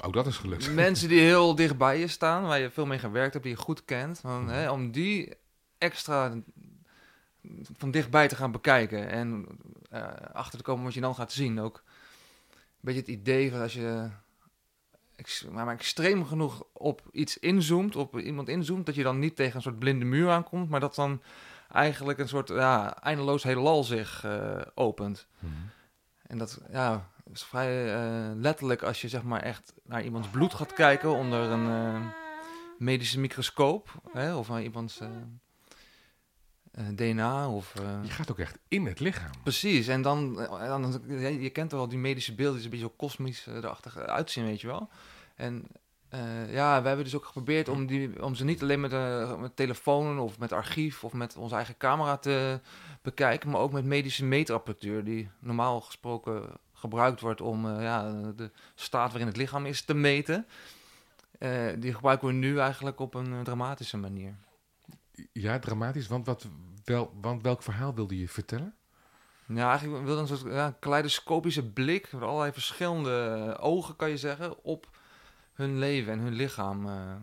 Ook 0.01 0.13
dat 0.13 0.27
is 0.27 0.37
gelukt. 0.37 0.73
mensen 0.85 1.09
die 1.09 1.19
heel 1.19 1.55
dichtbij 1.65 1.99
je 1.99 2.07
staan, 2.07 2.43
waar 2.43 2.59
je 2.59 2.69
veel 2.69 2.85
mee 2.85 2.99
gewerkt 2.99 3.33
hebt, 3.33 3.45
die 3.45 3.53
je 3.55 3.59
goed 3.61 3.85
kent. 3.85 4.19
Van, 4.19 4.43
Mhm. 4.43 4.53
hè, 4.53 4.71
om 4.71 4.91
die 4.91 5.33
extra 5.77 6.33
van 7.77 7.91
dichtbij 7.91 8.27
te 8.27 8.35
gaan 8.35 8.51
bekijken. 8.51 9.09
En 9.09 9.45
eh, 9.89 10.03
achter 10.33 10.57
te 10.57 10.63
komen 10.63 10.83
wat 10.83 10.93
je 10.93 11.01
dan 11.01 11.15
gaat 11.15 11.31
zien. 11.31 11.59
Ook 11.59 11.83
een 12.55 12.61
beetje 12.81 12.99
het 12.99 13.09
idee 13.09 13.51
van 13.51 13.61
als 13.61 13.73
je 13.73 14.09
maar, 15.51 15.65
maar 15.65 15.73
extreem 15.73 16.25
genoeg 16.25 16.63
op 16.73 17.01
iets 17.11 17.37
inzoomt, 17.37 17.95
op 17.95 18.19
iemand 18.19 18.47
inzoomt, 18.47 18.85
dat 18.85 18.95
je 18.95 19.03
dan 19.03 19.19
niet 19.19 19.35
tegen 19.35 19.55
een 19.55 19.61
soort 19.61 19.79
blinde 19.79 20.05
muur 20.05 20.29
aankomt, 20.29 20.69
maar 20.69 20.79
dat 20.79 20.95
dan 20.95 21.21
eigenlijk 21.71 22.19
een 22.19 22.27
soort 22.27 22.47
ja, 22.47 23.01
eindeloos 23.01 23.43
heelal 23.43 23.83
zich 23.83 24.23
eh, 24.23 24.61
opent. 24.75 25.27
Mhm. 25.39 25.53
En 26.27 26.37
dat 26.37 26.61
ja, 26.71 27.09
is 27.31 27.43
vrij 27.43 27.93
eh, 27.93 28.31
letterlijk 28.35 28.83
als 28.83 29.01
je 29.01 29.07
zeg 29.07 29.23
maar 29.23 29.41
echt 29.41 29.73
naar 29.83 30.03
iemands 30.03 30.27
bloed 30.27 30.53
gaat 30.53 30.73
kijken 30.73 31.09
onder 31.09 31.39
een 31.39 31.95
eh, 31.95 32.01
medische 32.77 33.19
microscoop. 33.19 33.89
Hè, 34.11 34.35
of 34.35 34.49
naar 34.49 34.63
iemands 34.63 34.99
DNA. 36.95 37.49
Of, 37.49 37.73
Je 38.03 38.09
gaat 38.09 38.31
ook 38.31 38.39
echt 38.39 38.57
in 38.67 38.85
het 38.85 38.99
lichaam. 38.99 39.31
Precies, 39.43 39.87
en 39.87 40.01
dan, 40.01 40.35
dan 40.35 41.01
je 41.41 41.49
kent 41.49 41.71
wel 41.71 41.87
die 41.87 41.97
medische 41.97 42.35
beelden, 42.35 42.55
die 42.55 42.63
een 42.63 42.69
beetje 42.69 42.85
zo 42.85 42.93
kosmisch 42.97 43.45
erachtig 43.45 43.97
uitzien, 43.97 44.45
weet 44.45 44.61
je 44.61 44.67
wel. 44.67 44.89
En 45.35 45.67
eh, 46.09 46.53
ja, 46.53 46.81
we 46.81 46.87
hebben 46.87 47.05
dus 47.05 47.15
ook 47.15 47.25
geprobeerd 47.25 47.69
om, 47.69 47.85
die, 47.85 48.23
om 48.23 48.35
ze 48.35 48.43
niet 48.43 48.61
alleen 48.61 48.79
met, 48.79 48.93
eh 48.93 49.37
met 49.37 49.55
telefoon 49.55 50.19
of 50.19 50.39
met 50.39 50.51
archief 50.51 51.03
of 51.03 51.13
met 51.13 51.37
onze 51.37 51.55
eigen 51.55 51.77
camera 51.77 52.17
te 52.17 52.59
bekijken, 53.01 53.49
maar 53.49 53.61
ook 53.61 53.71
met 53.71 53.85
medische 53.85 54.25
meetapparatuur, 54.25 55.03
die 55.03 55.29
normaal 55.39 55.81
gesproken 55.81 56.49
gebruikt 56.73 57.21
wordt 57.21 57.41
om 57.41 57.65
eh, 57.65 57.81
ja, 57.81 58.21
de 58.35 58.51
staat 58.75 59.09
waarin 59.09 59.27
het 59.27 59.37
lichaam 59.37 59.65
is 59.65 59.81
te 59.81 59.93
meten. 59.93 60.45
Die 61.77 61.93
gebruiken 61.93 62.27
we 62.27 62.33
nu 62.33 62.59
eigenlijk 62.59 62.99
op 62.99 63.13
een 63.13 63.43
dramatische 63.43 63.97
manier. 63.97 64.35
Ja, 65.31 65.59
dramatisch. 65.59 66.07
Want, 66.07 66.25
wat, 66.25 66.47
wel, 66.83 67.13
want 67.21 67.41
welk 67.41 67.63
verhaal 67.63 67.95
wilde 67.95 68.19
je 68.19 68.29
vertellen? 68.29 68.75
Ja, 69.47 69.69
eigenlijk 69.69 70.05
wil 70.05 70.17
een 70.17 70.27
soort 70.27 70.41
ja, 70.41 70.75
kaleidoscopische 70.79 71.69
blik, 71.69 72.11
met 72.11 72.21
allerlei 72.21 72.51
verschillende 72.51 73.57
ogen, 73.59 73.95
kan 73.95 74.09
je 74.09 74.17
zeggen, 74.17 74.63
op 74.63 74.94
hun 75.55 75.79
leven 75.79 76.13
en 76.13 76.19
hun 76.19 76.33
lichaam. 76.33 76.85
eh. 76.87 77.15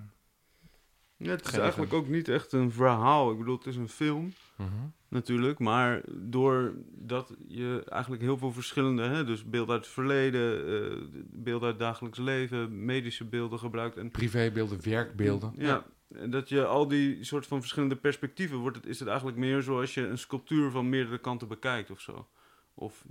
Ja, 1.17 1.31
het 1.31 1.41
is 1.41 1.47
Geven. 1.47 1.63
eigenlijk 1.63 1.93
ook 1.93 2.09
niet 2.09 2.29
echt 2.29 2.53
een 2.53 2.71
verhaal. 2.73 3.31
Ik 3.31 3.39
bedoel, 3.39 3.57
het 3.57 3.67
is 3.67 3.77
een 3.77 3.89
film 3.89 4.33
Mhm. 4.57 4.69
natuurlijk. 5.09 5.59
Maar 5.59 6.03
doordat 6.09 7.35
je 7.49 7.83
eigenlijk 7.89 8.23
heel 8.23 8.39
veel 8.39 8.53
verschillende... 8.53 9.03
Hè, 9.03 9.25
dus 9.25 9.45
beelden 9.45 9.75
uit 9.75 9.85
het 9.85 9.95
verleden, 9.95 10.67
eh, 10.67 10.97
beelden 11.31 11.63
uit 11.69 11.79
het 11.79 11.87
dagelijks 11.89 12.19
leven... 12.19 12.85
medische 12.85 13.25
beelden 13.25 13.59
gebruikt. 13.59 13.97
En, 13.97 14.11
Privébeelden, 14.11 14.83
werkbeelden. 14.85 15.53
Ja, 15.57 15.85
en 16.15 16.31
dat 16.31 16.49
je 16.49 16.65
al 16.67 16.89
die 16.89 17.25
soort 17.25 17.47
van 17.47 17.61
verschillende 17.61 17.97
perspectieven... 17.97 18.59
Wordt 18.59 18.77
het, 18.77 18.87
is 18.87 18.99
het 18.99 19.09
eigenlijk 19.09 19.39
meer 19.39 19.63
zoals 19.63 19.95
je 19.95 20.07
een 20.07 20.19
sculptuur 20.19 20.71
van 20.71 20.89
meerdere 20.89 21.19
kanten 21.19 21.49
bekijkt 21.49 21.91
of 21.91 22.01
zo. 22.01 22.29
Of 22.75 23.05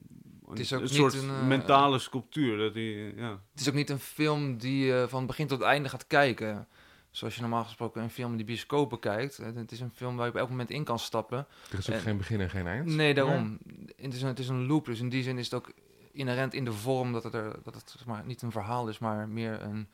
een, 0.52 0.58
is 0.58 0.74
ook 0.74 0.80
een 0.80 0.86
niet 0.86 0.94
soort 0.96 1.14
een, 1.14 1.30
eh, 1.30 1.48
mentale 1.48 2.00
sculptuur. 2.00 2.58
Dat 2.58 2.74
die, 2.74 3.16
ja. 3.16 3.30
Het 3.52 3.62
is 3.62 3.68
ook 3.68 3.74
niet 3.74 3.90
een 3.90 4.00
film 4.00 4.58
die 4.58 4.86
je 4.86 5.06
van 5.10 5.26
begin 5.26 5.48
tot 5.48 5.62
einde 5.62 5.90
gaat 5.90 6.08
kijken. 6.08 6.68
Zoals 7.12 7.36
je 7.36 7.42
normaal 7.42 7.64
gesproken 7.64 8.02
een 8.02 8.10
film 8.10 8.32
in 8.32 8.38
de 8.38 8.44
bioscopen 8.44 9.00
kijkt. 9.00 9.40
Eh, 9.40 9.48
Het 9.56 9.72
is 9.72 9.80
een 9.80 9.92
film 9.96 10.16
waar 10.16 10.26
je 10.26 10.32
op 10.32 10.38
elk 10.38 10.50
moment 10.50 10.70
in 10.70 10.84
kan 10.84 11.00
stappen. 11.00 11.48
Er 11.72 11.78
is 11.78 11.90
ook 11.90 11.96
En- 11.96 12.02
geen 12.02 12.18
begin 12.18 12.42
en 12.42 12.50
geen 12.50 12.68
eind. 12.68 12.86
Nee, 12.86 13.14
daarom. 13.14 13.60
Het, 13.96 14.14
is 14.14 14.22
een, 14.22 14.28
het 14.28 14.40
is 14.40 14.48
een 14.48 14.66
loop, 14.68 14.86
dus 14.86 15.00
in 15.00 15.10
die 15.10 15.24
zin 15.24 15.38
is 15.38 15.46
het 15.46 15.54
ook 15.54 15.72
inherent 16.12 16.54
in 16.54 16.66
de 16.66 16.74
vorm 16.74 17.14
dat 17.14 17.24
het, 17.24 17.34
er, 17.34 17.56
dat 17.64 17.74
het 17.76 17.90
zeg 17.98 18.06
maar, 18.06 18.26
niet 18.26 18.42
een 18.42 18.52
verhaal 18.52 18.88
is, 18.90 19.00
maar 19.00 19.30
meer 19.30 19.62
een, 19.62 19.88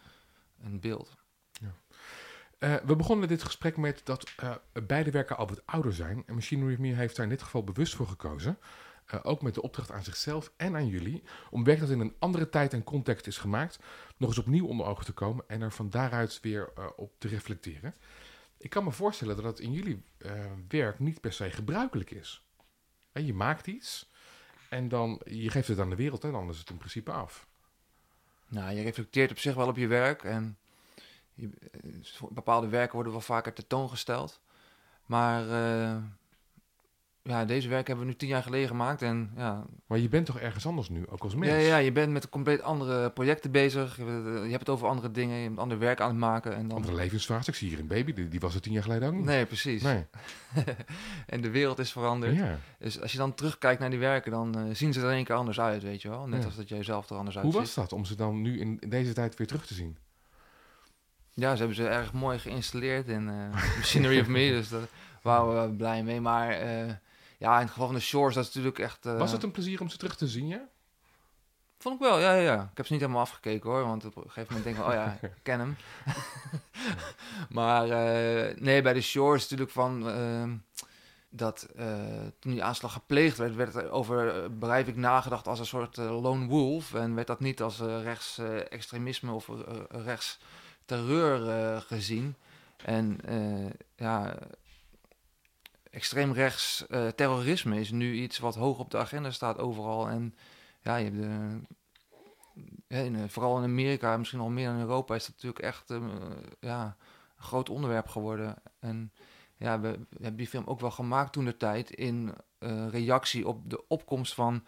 een 0.64 0.80
beeld. 0.80 1.16
Eh, 2.60 2.76
we 2.86 2.96
begonnen 2.96 3.28
dit 3.28 3.44
gesprek 3.44 3.78
met 3.78 4.02
dat 4.04 4.30
eh, 4.38 4.52
beide 4.84 5.12
werken 5.12 5.38
al 5.38 5.48
wat 5.48 5.62
ouder 5.66 5.94
zijn. 5.94 6.24
En 6.26 6.34
Machinery 6.34 6.76
Me 6.80 6.94
heeft 6.94 7.16
daar 7.16 7.26
in 7.26 7.32
dit 7.32 7.42
geval 7.44 7.64
bewust 7.64 7.96
voor 7.96 8.08
gekozen. 8.08 8.58
Eh, 9.08 9.20
ook 9.24 9.42
met 9.42 9.54
de 9.54 9.62
opdracht 9.62 9.92
aan 9.92 10.04
zichzelf 10.04 10.52
en 10.58 10.76
aan 10.76 10.88
jullie. 10.88 11.24
Om 11.50 11.64
werk 11.64 11.80
dat 11.80 11.90
in 11.90 12.00
een 12.00 12.16
andere 12.20 12.50
tijd 12.50 12.74
en 12.74 12.84
context 12.84 13.28
is 13.28 13.38
gemaakt. 13.38 13.80
nog 14.18 14.30
eens 14.30 14.38
opnieuw 14.38 14.68
onder 14.68 14.86
ogen 14.86 15.06
te 15.06 15.12
komen. 15.12 15.46
en 15.48 15.62
er 15.62 15.72
van 15.72 15.90
daaruit 15.90 16.40
weer 16.42 16.72
eh, 16.76 16.86
op 16.96 17.12
te 17.18 17.28
reflecteren. 17.28 17.96
Ik 18.58 18.70
kan 18.70 18.84
me 18.84 18.92
voorstellen 18.92 19.36
dat 19.36 19.46
dat 19.46 19.60
in 19.60 19.72
jullie 19.72 20.04
eh, 20.18 20.32
werk 20.68 21.00
niet 21.00 21.22
per 21.22 21.34
se 21.34 21.52
gebruikelijk 21.52 22.12
is. 22.12 22.46
Je 23.14 23.34
maakt 23.34 23.68
iets. 23.68 24.12
en 24.70 24.88
dan 24.88 25.22
je 25.26 25.50
geeft 25.50 25.68
het 25.68 25.80
aan 25.80 25.90
de 25.90 25.96
wereld 25.96 26.24
en 26.24 26.32
dan 26.32 26.50
is 26.50 26.60
het 26.60 26.70
in 26.70 26.78
principe 26.78 27.12
af. 27.12 27.48
Nou, 28.48 28.76
je 28.76 28.82
reflecteert 28.82 29.32
op 29.32 29.40
zich 29.40 29.56
wel 29.56 29.68
op 29.68 29.78
je 29.78 29.88
werk 29.88 30.24
en 30.24 30.58
bepaalde 32.30 32.68
werken 32.68 32.94
worden 32.94 33.12
wel 33.12 33.22
vaker 33.22 33.54
tentoongesteld. 33.54 34.42
Maar 35.06 35.46
ja, 37.28 37.46
deze 37.46 37.68
werk 37.70 37.88
hebben 37.88 38.06
we 38.06 38.12
nu 38.12 38.18
tien 38.18 38.28
jaar 38.30 38.44
geleden 38.44 38.68
gemaakt. 38.68 39.02
En 39.02 39.32
ja, 39.36 39.66
Maar 39.88 39.98
je 39.98 40.10
bent 40.10 40.26
toch 40.26 40.40
ergens 40.40 40.66
anders 40.66 40.90
nu, 40.90 41.06
ook 41.10 41.24
als 41.24 41.36
mens? 41.36 41.52
ja, 41.52 41.58
ja, 41.58 41.78
je 41.78 41.92
bent 41.92 42.12
met 42.12 42.30
compleet 42.30 42.62
andere 42.62 43.10
projecten 43.12 43.52
bezig. 43.52 43.98
Je, 43.98 44.04
hebt- 44.04 44.50
hebt 44.50 44.60
het 44.60 44.70
over 44.70 44.88
andere 44.88 45.12
dingen, 45.12 45.38
je 45.38 45.48
bent 45.48 45.60
ander 45.60 45.80
werk 45.80 46.02
aan 46.02 46.10
het 46.10 46.18
maken. 46.18 46.56
En 46.56 46.68
dan... 46.68 46.78
Andere 46.78 46.96
levensfase. 46.96 47.50
Ik 47.50 47.56
zie 47.56 47.70
hier 47.70 47.80
een 47.80 47.88
baby, 47.88 48.14
die, 48.14 48.28
die 48.28 48.40
was 48.40 48.56
er 48.56 48.62
tien 48.62 48.72
jaar 48.74 48.84
geleden 48.84 49.08
ook 49.08 49.14
niet. 49.16 49.26
Nee, 49.26 49.46
precies. 49.46 49.82
Nee. 49.82 50.06
en 51.26 51.42
de 51.42 51.50
wereld 51.50 51.80
is 51.80 51.92
veranderd. 51.92 52.36
Ja. 52.36 52.60
Dus 52.80 53.02
als 53.02 53.12
je 53.12 53.18
dan 53.18 53.34
terugkijkt 53.34 53.80
naar 53.80 53.90
die 53.90 54.00
werken, 54.00 54.32
dan 54.32 54.56
eh, 54.58 54.64
zien 54.72 54.94
ze 54.94 55.00
er 55.02 55.10
in 55.10 55.16
één 55.16 55.24
keer 55.26 55.36
anders 55.36 55.60
uit, 55.60 55.84
weet 55.84 56.02
je 56.02 56.10
wel. 56.10 56.28
Net 56.28 56.40
Ja. 56.40 56.46
als 56.46 56.56
dat 56.56 56.70
jij 56.70 56.84
zelf 56.84 57.10
er 57.10 57.16
anders 57.18 57.36
Hoe 57.36 57.44
uitziet. 57.44 57.62
was 57.62 57.74
dat 57.74 57.94
om 57.94 58.06
ze 58.06 58.16
dan 58.16 58.42
nu 58.42 58.60
in, 58.60 58.78
in 58.80 58.90
deze 58.90 59.14
tijd 59.14 59.38
weer 59.38 59.48
terug 59.48 59.66
te 59.66 59.74
zien? 59.74 59.98
Ja, 61.34 61.52
ze 61.52 61.58
hebben 61.58 61.76
ze 61.76 61.88
erg 61.88 62.14
mooi 62.14 62.40
geïnstalleerd 62.40 63.08
in 63.08 63.30
eh 63.30 63.50
Machinery 63.78 64.20
of 64.20 64.28
Me, 64.28 64.50
dus 64.50 64.70
daar 64.70 64.88
waren 65.22 65.70
we 65.70 65.76
blij 65.76 66.04
mee. 66.04 66.22
Maar 66.22 66.50
eh, 66.50 66.92
ja, 67.38 67.54
in 67.56 67.62
het 67.62 67.70
geval 67.72 67.86
van 67.86 67.96
de 67.96 68.02
Shores, 68.02 68.36
dat 68.36 68.44
is 68.44 68.50
natuurlijk 68.54 68.80
echt... 68.80 69.06
eh, 69.06 69.18
Was 69.18 69.32
het 69.32 69.44
een 69.44 69.52
plezier 69.52 69.82
om 69.82 69.90
ze 69.90 69.98
terug 69.98 70.16
te 70.16 70.28
zien, 70.28 70.48
ja? 70.48 70.68
Vond 71.80 71.96
ik 71.96 72.02
wel, 72.08 72.20
ja, 72.20 72.34
ja, 72.34 72.42
ja. 72.42 72.62
Ik 72.72 72.78
heb 72.78 72.86
ze 72.86 72.92
niet 72.92 73.02
helemaal 73.02 73.22
afgekeken 73.22 73.70
hoor, 73.70 73.84
want 73.84 74.06
op 74.06 74.16
een 74.16 74.22
gegeven 74.24 74.56
moment 74.56 74.64
denk 74.64 74.78
ik, 74.78 74.84
oh 74.86 74.94
ja, 74.94 75.18
ik 75.28 75.32
ken 75.44 75.60
hem. 75.60 75.78
maar 77.50 77.90
eh, 77.90 78.58
nee, 78.58 78.82
bij 78.82 78.94
de 78.94 79.02
Shores 79.02 79.42
natuurlijk 79.42 79.72
van... 79.72 80.10
ehm, 80.10 80.56
dat 81.30 81.68
eh, 81.76 81.86
toen 82.40 82.52
die 82.52 82.64
aanslag 82.64 82.94
gepleegd 82.94 83.38
werd, 83.38 83.56
werd 83.56 83.76
er 83.76 83.90
over 83.90 84.52
Breivik 84.52 84.96
nagedacht 84.96 85.48
als 85.48 85.60
een 85.60 85.66
soort 85.66 85.98
lone 85.98 86.48
wolf. 86.48 86.94
En 86.94 87.16
werd 87.16 87.28
dat 87.28 87.40
niet 87.40 87.62
als 87.62 87.80
eh, 87.80 88.04
rechts 88.04 88.38
eh, 88.38 88.72
extremisme 88.72 89.32
of 89.32 89.50
rechts 89.90 90.40
terreur 90.86 91.50
eh, 91.50 91.82
gezien. 91.82 92.36
En 92.86 93.20
ja, 93.96 94.38
extreem 95.98 96.32
rechts 96.32 96.88
eh, 96.88 97.08
terrorisme 97.08 97.80
is 97.80 97.92
nu 97.92 98.14
iets 98.14 98.40
wat 98.40 98.56
hoog 98.56 98.80
op 98.80 98.92
de 98.92 98.98
agenda 98.98 99.32
staat 99.32 99.58
overal. 99.58 100.10
En 100.10 100.36
ja, 100.82 100.96
je 100.96 101.04
hebt 101.04 101.18
de, 101.18 101.60
in, 102.88 103.16
eh, 103.16 103.24
vooral 103.28 103.58
in 103.58 103.64
Amerika, 103.64 104.18
misschien 104.18 104.40
al 104.40 104.50
meer 104.50 104.66
dan 104.66 104.76
in 104.76 104.82
Europa, 104.82 105.16
is 105.16 105.26
dat 105.26 105.32
natuurlijk 105.32 105.64
echt 105.64 105.90
eh, 105.90 106.02
ja, 106.60 106.98
een 107.38 107.44
groot 107.44 107.70
onderwerp 107.70 108.08
geworden. 108.08 108.56
En 108.80 109.12
ja, 109.56 109.80
we, 109.80 109.88
hebben 110.10 110.36
die 110.36 110.48
film 110.48 110.66
ook 110.66 110.80
wel 110.80 110.92
gemaakt 110.92 111.34
toen 111.34 111.46
de 111.46 111.58
tijd 111.58 111.92
in 111.92 112.34
reactie 112.90 113.48
op 113.48 113.70
de 113.70 113.88
opkomst 113.88 114.34
van 114.34 114.64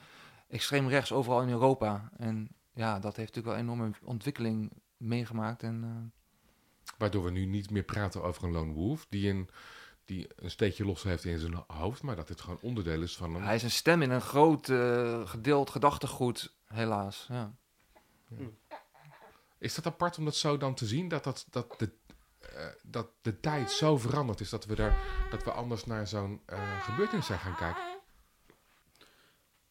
extreem 0.47 0.87
rechts 0.87 1.11
overal 1.11 1.41
in 1.41 1.49
Europa. 1.49 2.09
En 2.17 2.49
ja, 2.73 2.99
dat 2.99 3.15
heeft 3.15 3.35
natuurlijk 3.35 3.45
wel 3.45 3.55
een 3.55 3.79
enorme 3.79 3.95
ontwikkeling 4.03 4.71
meegemaakt. 4.97 5.63
En, 5.63 5.83
uh, 5.83 6.11
Waardoor 6.97 7.23
we 7.23 7.31
nu 7.31 7.45
niet 7.45 7.69
meer 7.69 7.83
praten 7.83 8.23
over 8.23 8.43
een 8.43 8.51
lone 8.51 8.73
wolf 8.73 9.05
die 9.09 9.29
een, 9.29 9.49
die 10.09 10.27
een 10.35 10.51
steekje 10.51 10.85
los 10.85 11.03
heeft 11.03 11.25
in 11.25 11.39
zijn 11.39 11.63
hoofd, 11.67 12.01
maar 12.01 12.15
dat 12.15 12.27
dit 12.27 12.41
gewoon 12.41 12.59
onderdeel 12.61 13.01
is 13.01 13.15
van 13.15 13.35
een... 13.35 13.41
Hij 13.43 13.55
is 13.55 13.63
een 13.63 13.71
stem 13.71 14.01
in 14.01 14.09
een 14.09 14.21
groot 14.21 14.67
uh, 14.67 15.27
gedeeld 15.27 15.69
gedachtegoed, 15.69 16.53
helaas. 16.65 17.25
Ja. 17.29 17.53
Ja. 18.27 18.45
Is 19.57 19.75
dat 19.75 19.85
apart 19.85 20.17
om 20.17 20.25
dat 20.25 20.35
zo 20.35 20.57
dan 20.57 20.73
te 20.73 20.85
zien, 20.85 21.07
dat, 21.07 21.23
dat, 21.23 21.47
dat 21.49 21.75
de 21.77 21.89
uh, 22.55 22.65
dat 22.83 23.07
de 23.21 23.39
tijd 23.39 23.71
zo 23.71 23.97
veranderd 23.97 24.39
is 24.39 24.49
dat 24.49 24.65
we, 24.65 24.75
daar, 24.75 24.97
dat 25.29 25.43
we 25.43 25.51
anders 25.51 25.85
naar 25.85 26.07
zo'n 26.07 26.41
uh, 26.49 26.83
gebeurtenis 26.83 27.25
zijn 27.25 27.39
gaan 27.39 27.55
kijken? 27.55 27.83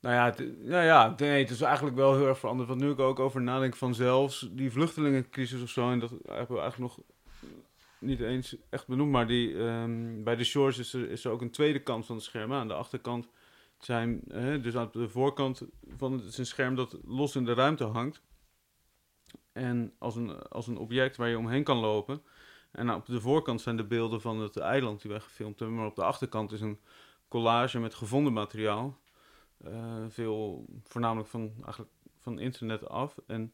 Nou 0.00 0.14
ja, 0.14 0.24
het, 0.24 0.38
nou 0.64 0.84
ja 0.84 1.14
nee, 1.16 1.42
het 1.42 1.50
is 1.50 1.60
eigenlijk 1.60 1.96
wel 1.96 2.16
heel 2.16 2.26
erg 2.26 2.38
veranderd. 2.38 2.68
Want 2.68 2.80
nu 2.80 2.90
ik 2.90 2.98
ook 2.98 3.18
over 3.18 3.40
nadenk 3.40 3.76
van 3.76 3.94
zelfs 3.94 4.48
die 4.50 4.70
vluchtelingencrisis 4.70 5.62
of 5.62 5.68
zo, 5.68 5.90
en 5.90 5.98
dat 5.98 6.10
hebben 6.10 6.56
we 6.56 6.60
eigenlijk 6.60 6.78
nog 6.78 7.06
niet 8.00 8.20
eens 8.20 8.56
echt 8.70 8.86
benoemd, 8.86 9.10
maar 9.10 9.26
die, 9.26 9.54
um, 9.54 10.24
bij 10.24 10.36
de 10.36 10.44
Shores 10.44 10.78
is 10.78 10.92
er, 10.92 11.10
is 11.10 11.24
er 11.24 11.30
ook 11.30 11.40
een 11.40 11.50
tweede 11.50 11.82
kant 11.82 12.06
van 12.06 12.16
het 12.16 12.24
scherm. 12.24 12.52
Aan 12.52 12.68
de 12.68 12.74
achterkant 12.74 13.28
zijn, 13.78 14.20
dus 14.62 14.76
aan 14.76 14.88
de 14.92 15.08
voorkant 15.08 15.62
van 15.96 16.12
het 16.12 16.24
is 16.24 16.38
een 16.38 16.46
scherm 16.46 16.74
dat 16.74 16.98
los 17.04 17.36
in 17.36 17.44
de 17.44 17.54
ruimte 17.54 17.84
hangt. 17.84 18.22
En 19.52 19.92
als 19.98 20.16
een, 20.16 20.42
als 20.42 20.66
een 20.66 20.78
object 20.78 21.16
waar 21.16 21.28
je 21.28 21.38
omheen 21.38 21.64
kan 21.64 21.76
lopen. 21.76 22.22
En 22.70 22.94
op 22.94 23.06
de 23.06 23.20
voorkant 23.20 23.60
zijn 23.60 23.76
de 23.76 23.84
beelden 23.84 24.20
van 24.20 24.40
het 24.40 24.56
eiland 24.56 25.02
die 25.02 25.10
wij 25.10 25.20
gefilmd 25.20 25.58
hebben. 25.58 25.76
Maar 25.76 25.86
op 25.86 25.94
de 25.96 26.04
achterkant 26.04 26.52
is 26.52 26.60
een 26.60 26.80
collage 27.28 27.78
met 27.78 27.94
gevonden 27.94 28.32
materiaal. 28.32 28.98
Uh, 29.66 30.04
veel, 30.08 30.66
voornamelijk 30.82 31.28
van, 31.28 31.52
eigenlijk 31.62 31.92
van 32.18 32.38
internet 32.38 32.88
af. 32.88 33.18
En 33.26 33.52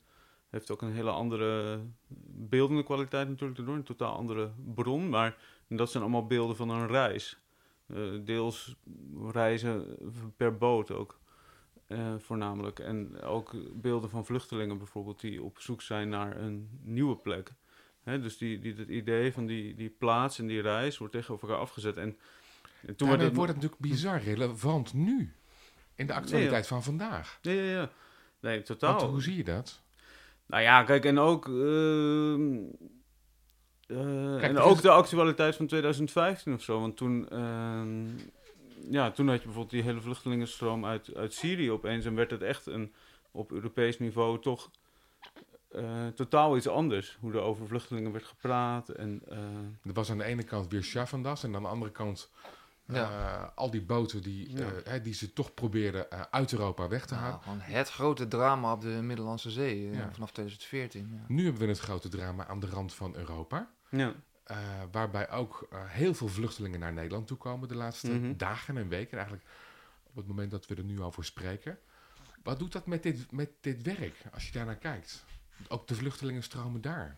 heeft 0.54 0.70
ook 0.70 0.82
een 0.82 0.92
hele 0.92 1.10
andere 1.10 1.80
beeldende 2.26 2.84
kwaliteit 2.84 3.28
natuurlijk 3.28 3.58
erdoor. 3.58 3.74
Een 3.74 3.82
totaal 3.82 4.16
andere 4.16 4.50
bron. 4.74 5.08
Maar 5.08 5.36
dat 5.68 5.90
zijn 5.90 6.02
allemaal 6.02 6.26
beelden 6.26 6.56
van 6.56 6.70
een 6.70 6.86
reis. 6.86 7.38
Uh, 7.86 8.24
deels 8.24 8.76
reizen 9.32 9.96
per 10.36 10.56
boot 10.56 10.90
ook. 10.90 11.18
Uh, 11.88 12.14
voornamelijk. 12.18 12.78
En 12.78 13.20
ook 13.20 13.56
beelden 13.72 14.10
van 14.10 14.26
vluchtelingen 14.26 14.78
bijvoorbeeld 14.78 15.20
die 15.20 15.42
op 15.42 15.58
zoek 15.60 15.82
zijn 15.82 16.08
naar 16.08 16.40
een 16.40 16.68
nieuwe 16.82 17.16
plek. 17.16 17.52
He, 18.02 18.20
dus 18.20 18.38
die, 18.38 18.58
die, 18.58 18.74
het 18.74 18.88
idee 18.88 19.32
van 19.32 19.46
die, 19.46 19.74
die 19.74 19.90
plaats 19.90 20.38
en 20.38 20.46
die 20.46 20.60
reis 20.60 20.98
wordt 20.98 21.12
tegenover 21.12 21.48
elkaar 21.48 21.62
afgezet. 21.62 21.96
En, 21.96 22.18
en 22.86 22.96
toen 22.96 23.08
Daarmee 23.08 23.32
wordt 23.32 23.52
het 23.52 23.62
natuurlijk 23.62 23.90
bizar 23.90 24.20
relevant 24.22 24.94
nu. 24.94 25.32
In 25.94 26.06
de 26.06 26.12
actualiteit 26.12 26.50
nee, 26.50 26.60
ja. 26.60 26.66
van 26.66 26.82
vandaag. 26.82 27.38
Ja, 27.42 27.52
ja, 27.52 27.62
ja. 27.62 27.90
Nee, 28.40 28.62
totaal. 28.62 28.98
Want, 28.98 29.10
hoe 29.10 29.22
zie 29.22 29.36
je 29.36 29.44
dat? 29.44 29.82
Nou 30.46 30.62
ja, 30.62 30.82
kijk, 30.82 31.04
en 31.04 31.18
ook... 31.18 31.46
Uh, 31.46 32.38
uh, 33.88 34.44
en 34.44 34.58
ook 34.58 34.76
is... 34.76 34.82
de 34.82 34.90
actualiteit 34.90 35.56
van 35.56 35.66
2015 35.66 36.54
of 36.54 36.62
zo. 36.62 36.80
Want 36.80 36.96
toen... 36.96 37.28
Uh, 37.32 37.82
ja, 38.90 39.10
toen 39.10 39.28
had 39.28 39.36
je 39.36 39.44
bijvoorbeeld 39.44 39.70
die 39.70 39.82
hele 39.82 40.00
vluchtelingenstroom 40.00 40.84
uit, 40.84 41.14
uit 41.14 41.32
Syrië 41.32 41.70
opeens. 41.70 42.04
En 42.04 42.14
werd 42.14 42.30
het 42.30 42.42
echt 42.42 42.66
een, 42.66 42.94
op 43.30 43.52
Europees 43.52 43.98
niveau 43.98 44.40
toch 44.40 44.70
uh, 45.74 46.06
totaal 46.06 46.56
iets 46.56 46.68
anders. 46.68 47.16
Hoe 47.20 47.32
er 47.32 47.40
over 47.40 47.66
vluchtelingen 47.66 48.12
werd 48.12 48.24
gepraat. 48.24 48.88
En, 48.88 49.22
uh, 49.28 49.38
er 49.84 49.92
was 49.92 50.10
aan 50.10 50.18
de 50.18 50.24
ene 50.24 50.42
kant 50.42 50.68
weer 50.68 50.84
Schaffendas 50.84 51.44
en 51.44 51.54
aan 51.56 51.62
de 51.62 51.68
andere 51.68 51.92
kant 51.92 52.30
uh, 52.86 52.96
Ja. 52.96 53.52
al 53.54 53.70
die 53.70 53.82
boten 53.82 54.22
die, 54.22 54.56
Ja. 54.56 54.70
hè, 54.84 55.00
die 55.00 55.14
ze 55.14 55.32
toch 55.32 55.54
probeerden 55.54 56.06
uh, 56.12 56.20
uit 56.30 56.52
Europa 56.52 56.88
weg 56.88 57.06
te 57.06 57.14
halen. 57.14 57.30
Nou, 57.30 57.42
gewoon 57.42 57.60
het 57.60 57.90
grote 57.90 58.28
drama 58.28 58.72
op 58.72 58.80
de 58.80 58.88
Middellandse 58.88 59.50
Zee 59.50 59.90
eh, 59.90 59.96
Ja. 59.98 60.10
vanaf 60.12 60.30
2014. 60.32 61.08
Ja. 61.12 61.24
Nu 61.34 61.44
hebben 61.44 61.62
we 61.62 61.68
het 61.68 61.78
grote 61.78 62.08
drama 62.08 62.46
aan 62.46 62.60
de 62.60 62.66
rand 62.66 62.94
van 62.94 63.14
Europa. 63.16 63.70
ja. 63.90 64.14
Uh, 64.50 64.56
waarbij 64.92 65.30
ook 65.30 65.66
uh, 65.72 65.78
heel 65.86 66.14
veel 66.14 66.28
vluchtelingen 66.28 66.80
naar 66.80 66.92
Nederland 66.92 67.26
toe 67.26 67.36
komen 67.36 67.68
de 67.68 67.74
laatste 67.74 68.10
Mhm. 68.12 68.36
dagen 68.36 68.76
en 68.76 68.88
weken. 68.88 69.16
Eigenlijk 69.18 69.46
op 70.04 70.16
het 70.16 70.26
moment 70.26 70.50
dat 70.50 70.66
we 70.66 70.74
er 70.74 70.84
nu 70.84 71.00
over 71.02 71.24
spreken. 71.24 71.78
Wat 72.42 72.58
doet 72.58 72.72
dat 72.72 72.86
met 72.86 73.02
dit, 73.02 73.32
met 73.32 73.50
dit 73.60 73.82
werk, 73.82 74.14
als 74.34 74.46
je 74.46 74.52
daar 74.52 74.64
naar 74.66 74.76
kijkt? 74.76 75.24
Ook 75.68 75.88
de 75.88 75.94
vluchtelingen 75.94 76.42
stromen 76.42 76.80
daar. 76.80 77.16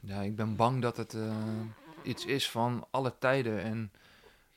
Ja, 0.00 0.20
ik 0.20 0.36
ben 0.36 0.56
bang 0.56 0.82
dat 0.82 0.96
het 0.96 1.14
eh, 1.14 1.36
iets 2.02 2.24
is 2.24 2.50
van 2.50 2.86
alle 2.90 3.14
tijden 3.18 3.62
en 3.62 3.92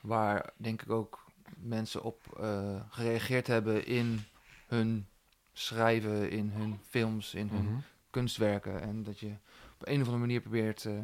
waar 0.01 0.49
denk 0.57 0.81
ik 0.81 0.89
ook 0.89 1.25
mensen 1.57 2.03
op 2.03 2.37
eh, 2.39 2.81
gereageerd 2.89 3.47
hebben 3.47 3.85
in 3.85 4.19
hun 4.67 5.07
schrijven, 5.53 6.29
in 6.31 6.49
hun 6.49 6.79
films, 6.87 7.33
in 7.33 7.47
hun 7.47 7.63
Mhm. 7.65 7.79
kunstwerken. 8.09 8.81
En 8.81 9.03
dat 9.03 9.19
je 9.19 9.27
op 9.73 9.87
een 9.87 9.93
of 10.01 10.05
andere 10.05 10.17
manier 10.17 10.41
probeert 10.41 10.85
eh, 10.85 10.99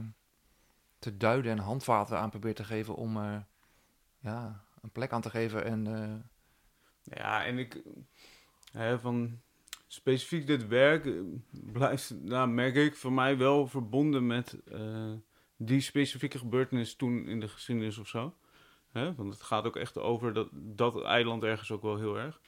te 1.00 1.18
duiden 1.18 1.52
en 1.52 1.58
handvaten 1.58 2.20
aan 2.20 2.30
probeert 2.30 2.56
te 2.56 2.64
geven 2.64 2.96
om 2.96 3.18
er 3.18 3.46
ja, 4.20 4.64
een 4.82 4.90
plek 4.92 5.12
aan 5.12 5.22
te 5.22 5.30
geven. 5.30 5.66
En 5.66 5.88
eh, 5.88 6.16
Ja, 7.18 7.46
en 7.46 7.58
ik... 7.58 7.82
Hè, 8.72 9.00
van 9.00 9.40
specifiek 9.88 10.48
dit 10.48 10.68
werk 10.68 11.10
blijft, 11.52 12.14
nou, 12.22 12.50
merk 12.50 12.76
ik, 12.76 12.96
voor 12.96 13.14
mij 13.14 13.38
wel 13.38 13.68
verbonden 13.68 14.28
met 14.28 14.58
die 15.58 15.82
specifieke 15.82 16.38
gebeurtenis 16.40 16.96
toen 16.96 17.28
in 17.28 17.40
de 17.40 17.48
geschiedenis 17.48 17.98
of 17.98 18.08
zo. 18.08 18.36
Hè? 18.96 19.16
Want 19.16 19.34
het 19.34 19.42
gaat 19.44 19.66
ook 19.66 19.76
echt 19.76 19.98
over 19.98 20.34
dat, 20.34 20.48
dat 20.52 21.04
eiland 21.04 21.44
ergens 21.44 21.72
ook 21.72 21.82
wel 21.82 21.98
heel 21.98 22.18
erg. 22.18 22.40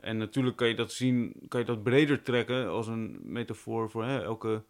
En 0.00 0.16
natuurlijk 0.16 0.56
kan 0.56 0.68
je 0.68 0.74
dat 0.74 0.92
zien, 0.92 1.34
kan 1.48 1.60
je 1.60 1.66
dat 1.66 1.82
breder 1.82 2.22
trekken 2.22 2.68
als 2.68 2.86
een 2.86 3.18
metafoor 3.22 3.90
voor 3.90 4.04
hè, 4.04 4.22
elke... 4.22 4.64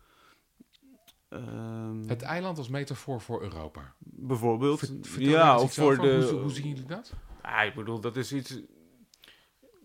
ehm, 1.29 2.07
Het 2.09 2.23
eiland 2.23 2.59
als 2.59 2.69
metafoor 2.69 3.21
voor 3.21 3.43
Europa. 3.43 3.95
bijvoorbeeld. 3.99 4.93
Ver- 5.03 5.21
ja, 5.23 5.61
of 5.61 5.75
voor 5.75 5.99
de... 5.99 6.29
Hoe, 6.31 6.41
hoe 6.41 6.51
zien 6.51 6.69
jullie 6.69 6.85
dat? 6.85 7.13
Ik 7.67 7.75
bedoel, 7.75 8.01
dat 8.01 8.17
is 8.17 8.33
iets. 8.33 8.61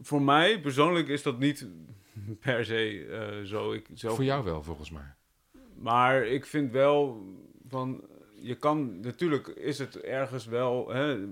Voor 0.01 0.21
mij 0.21 0.61
persoonlijk 0.61 1.07
is 1.07 1.23
dat 1.23 1.39
niet 1.39 1.67
per 2.39 2.65
se 2.65 3.05
eh, 3.05 3.43
zo. 3.45 3.71
Ik 3.71 3.87
zelf... 3.93 4.15
Voor 4.15 4.23
jou 4.23 4.43
wel, 4.43 4.63
volgens 4.63 4.91
mij. 4.91 5.13
Maar 5.75 6.25
ik 6.25 6.45
vind 6.45 6.71
wel 6.71 7.23
van. 7.67 8.03
Je 8.41 8.55
kan. 8.55 8.99
Natuurlijk 8.99 9.47
is 9.47 9.79
het 9.79 9.99
ergens 10.01 10.45
wel. 10.45 10.89
Hè, 10.89 11.25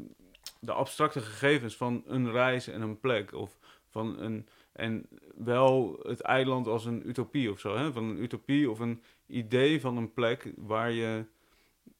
de 0.60 0.72
abstracte 0.72 1.22
gegevens 1.22 1.76
van 1.76 2.04
een 2.06 2.32
reis 2.32 2.68
en 2.68 2.82
een 2.82 3.00
plek. 3.00 3.34
Of 3.34 3.60
van 3.90 4.20
een. 4.20 4.48
En 4.74 5.08
wel 5.36 6.00
het 6.04 6.22
eiland 6.22 6.68
als 6.68 6.86
een 6.86 7.10
utopie 7.10 7.52
of 7.52 7.60
zo. 7.60 7.76
Hè? 7.78 7.92
Van 7.92 8.04
een 8.04 8.22
utopie 8.22 8.70
of 8.70 8.80
een 8.80 9.02
idee 9.28 9.82
van 9.82 9.98
een 9.98 10.14
plek 10.14 10.52
waar 10.56 10.92
je. 10.92 11.26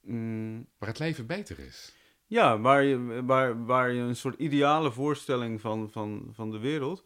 mm, 0.02 0.68
Waar 0.78 0.90
het 0.90 1.00
leven 1.00 1.26
beter 1.26 1.60
is. 1.60 1.96
Ja, 2.26 2.60
waar 2.60 2.84
je, 2.84 3.24
waar, 3.26 3.66
waar 3.66 3.92
je 3.92 4.02
een 4.02 4.16
soort 4.16 4.40
ideale 4.40 4.92
voorstelling 4.92 5.62
van, 5.62 5.90
van, 5.92 6.30
van 6.34 6.52
de 6.52 6.60
wereld. 6.60 7.04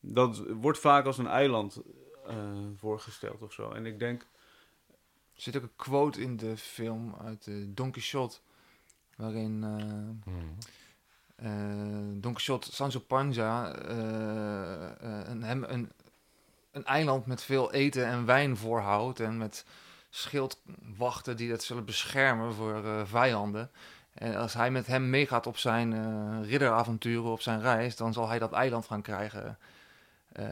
Dat 0.00 0.42
wordt 0.48 0.78
vaak 0.78 1.06
als 1.06 1.18
een 1.18 1.26
eiland 1.26 1.82
eh, 2.26 2.36
voorgesteld 2.76 3.42
of 3.42 3.52
zo. 3.52 3.70
En 3.70 3.86
ik 3.86 3.98
denk. 3.98 4.26
Er 5.34 5.42
zit 5.42 5.56
ook 5.56 5.62
een 5.62 5.76
quote 5.76 6.20
in 6.20 6.36
de 6.36 6.56
film 6.56 7.14
uit 7.24 7.46
uh, 7.46 7.66
Don 7.68 7.90
Quixote. 7.90 8.38
Waarin 9.16 9.62
uh, 9.62 10.32
mm. 10.34 12.20
Don 12.20 12.32
Quixote 12.32 12.74
Sancho 12.74 13.00
Panza 13.00 13.76
een, 15.28 15.42
hem 15.42 15.64
een, 15.64 15.92
een 16.70 16.84
eiland 16.84 17.26
met 17.26 17.42
veel 17.42 17.72
eten 17.72 18.06
en 18.06 18.26
wijn 18.26 18.56
voorhoudt. 18.56 19.20
En 19.20 19.36
met 19.38 19.64
schildwachten 20.10 21.36
die 21.36 21.48
dat 21.48 21.62
zullen 21.62 21.84
beschermen 21.84 22.54
voor 22.54 23.06
vijanden. 23.06 23.70
En 24.12 24.36
als 24.36 24.54
hij 24.54 24.70
met 24.70 24.86
hem 24.86 25.10
meegaat 25.10 25.46
op 25.46 25.56
zijn 25.56 26.44
ridderavonturen, 26.44 27.30
op 27.30 27.40
zijn 27.40 27.60
reis, 27.60 27.96
dan 27.96 28.12
zal 28.12 28.28
hij 28.28 28.38
dat 28.38 28.52
eiland 28.52 28.86
gaan 28.86 29.02
krijgen 29.02 29.58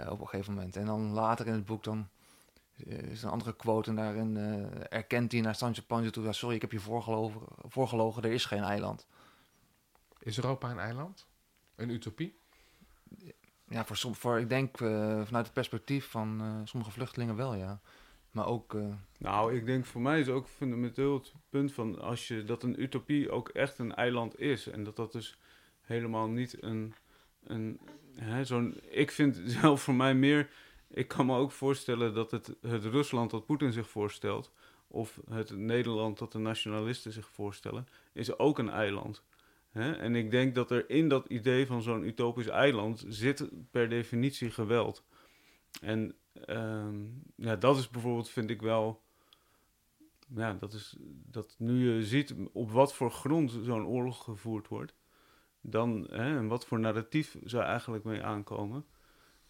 op 0.09 0.21
een 0.21 0.29
gegeven 0.29 0.55
moment. 0.55 0.77
En 0.77 0.87
dan 0.87 1.11
later 1.11 1.47
in 1.47 1.53
het 1.53 1.65
boek 1.65 1.85
dan 1.85 2.09
is 2.87 3.23
een 3.23 3.31
andere 3.31 3.57
quote 3.57 3.91
en 3.91 3.97
daarin 3.97 4.37
erkent 4.89 5.33
hij 5.33 5.41
naar 5.41 5.55
Sancho 5.55 5.83
Panza 5.87 6.11
toe, 6.11 6.33
sorry, 6.33 6.55
ik 6.55 6.61
heb 6.61 6.73
je 6.73 6.81
voorgelogen, 6.81 7.41
voorgelogen, 7.59 8.23
er 8.23 8.33
is 8.33 8.45
geen 8.45 8.63
eiland. 8.63 9.07
Is 10.19 10.37
Europa 10.37 10.71
een 10.71 10.79
eiland? 10.79 11.27
Een 11.77 11.91
utopie? 11.91 12.39
Ja, 13.69 13.85
voor, 13.85 13.97
som, 13.97 14.15
voor 14.15 14.41
ik 14.41 14.49
denk 14.49 14.77
vanuit 14.79 15.45
het 15.45 15.53
perspectief 15.53 16.07
van 16.07 16.61
sommige 16.65 16.93
vluchtelingen 16.93 17.37
wel, 17.37 17.55
ja. 17.55 17.81
Maar 18.31 18.47
ook. 18.47 18.75
Uh... 18.75 18.95
Nou, 19.19 19.57
ik 19.57 19.67
denk 19.67 19.85
voor 19.85 20.01
mij 20.01 20.21
is 20.21 20.29
ook 20.29 20.49
fundamenteel 20.49 21.15
het 21.15 21.33
punt 21.49 21.73
van 21.73 22.01
als 22.01 22.29
je 22.29 22.45
dat 22.45 22.63
een 22.63 22.83
utopie 22.83 23.31
ook 23.31 23.49
echt 23.49 23.79
een 23.79 23.95
eiland 23.95 24.41
is. 24.41 24.67
En 24.67 24.85
dat 24.85 24.97
dat 24.97 25.13
dus 25.13 25.39
helemaal 25.81 26.29
niet 26.29 26.63
een. 26.63 26.95
een 27.45 27.81
hè, 28.15 28.45
zo'n, 28.45 28.81
ik 28.89 29.11
vind 29.11 29.41
zelf 29.45 29.83
voor 29.83 29.95
mij 29.95 30.15
meer. 30.15 30.51
Ik 30.91 31.09
kan 31.09 31.27
me 31.27 31.37
ook 31.37 31.53
voorstellen 31.53 32.15
dat 32.15 32.31
het, 32.31 32.57
het 32.61 32.85
Rusland 32.85 33.31
dat 33.31 33.47
Poetin 33.47 33.73
zich 33.73 33.89
voorstelt. 33.89 34.53
Of 34.87 35.21
het 35.31 35.57
Nederland 35.57 36.19
dat 36.19 36.33
de 36.33 36.39
nationalisten 36.39 37.13
zich 37.13 37.29
voorstellen. 37.29 37.89
Is 38.13 38.39
ook 38.39 38.59
een 38.59 38.71
eiland. 38.71 39.23
En 39.73 40.15
ik 40.15 40.31
denk 40.31 40.55
dat 40.55 40.71
er 40.71 40.91
in 40.91 41.09
dat 41.09 41.27
idee 41.27 41.67
van 41.67 41.83
zo'n 41.83 42.05
utopisch 42.05 42.49
eiland 42.49 43.05
zit 43.09 43.49
per 43.71 43.89
definitie 43.89 44.51
geweld. 44.51 45.05
En 45.81 46.15
Ehm, 46.33 47.05
ja, 47.37 47.57
dat 47.57 47.77
is 47.79 47.89
bijvoorbeeld, 47.89 48.29
vind 48.29 48.51
ik 48.51 48.63
wel. 48.63 49.03
Ja, 50.35 50.53
dat 50.53 50.73
is 50.73 50.97
dat 51.27 51.55
nu 51.59 51.95
je 51.95 52.05
ziet 52.05 52.35
op 52.53 52.71
wat 52.71 52.95
voor 52.95 53.11
grond 53.11 53.59
zo'n 53.63 53.87
oorlog 53.87 54.25
gevoerd 54.25 54.69
wordt, 54.69 54.95
dan 55.61 56.09
en 56.09 56.47
wat 56.47 56.67
voor 56.67 56.81
narratief 56.81 57.37
zou 57.45 57.65
eigenlijk 57.65 58.05
mee 58.05 58.23
aankomen. 58.23 58.85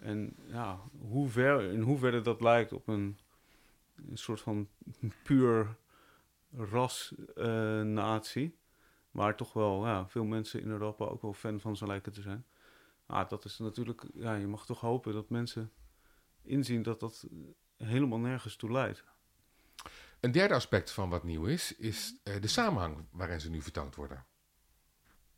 En 0.00 0.37
ja, 0.47 0.80
hoe 0.99 1.28
ver, 1.28 1.73
in 1.73 1.80
hoeverre 1.80 2.21
dat 2.21 2.40
lijkt 2.40 2.73
op 2.73 2.88
een, 2.88 3.19
een 4.09 4.19
soort 4.19 4.40
van 4.40 4.69
puur 5.23 5.76
ras-natie. 6.57 8.45
Uh, 8.45 8.59
waar 9.11 9.37
toch 9.37 9.52
wel 9.52 9.87
ja, 9.87 10.09
veel 10.09 10.25
mensen 10.25 10.61
in 10.61 10.71
Europa 10.71 11.04
ook 11.04 11.23
wel 11.23 11.33
fan 11.33 11.61
van 11.61 11.76
zou 11.76 11.90
lijken 11.90 12.12
te 12.12 12.21
zijn. 12.21 12.45
Ah, 13.07 13.28
dat 13.28 13.45
is 13.45 13.59
natuurlijk, 13.59 14.04
ja, 14.14 14.35
je 14.35 14.47
mag 14.47 14.66
toch 14.66 14.80
hopen 14.80 15.12
dat 15.12 15.30
mensen 15.30 15.73
inzien 16.42 16.83
dat 16.83 17.00
dat 17.00 17.26
helemaal 17.76 18.19
nergens 18.19 18.57
toe 18.57 18.73
leidt. 18.73 19.04
Een 20.21 20.33
derde 20.33 20.54
aspect 20.54 20.90
van 20.90 21.09
wat 21.09 21.25
nieuw 21.25 21.45
is, 21.45 21.76
is 21.76 22.21
uh, 22.25 22.40
de 22.40 22.49
samenhang 22.49 23.04
waarin 23.11 23.40
ze 23.40 23.50
nu 23.50 23.62
vertoond 23.62 23.95
worden. 23.95 24.26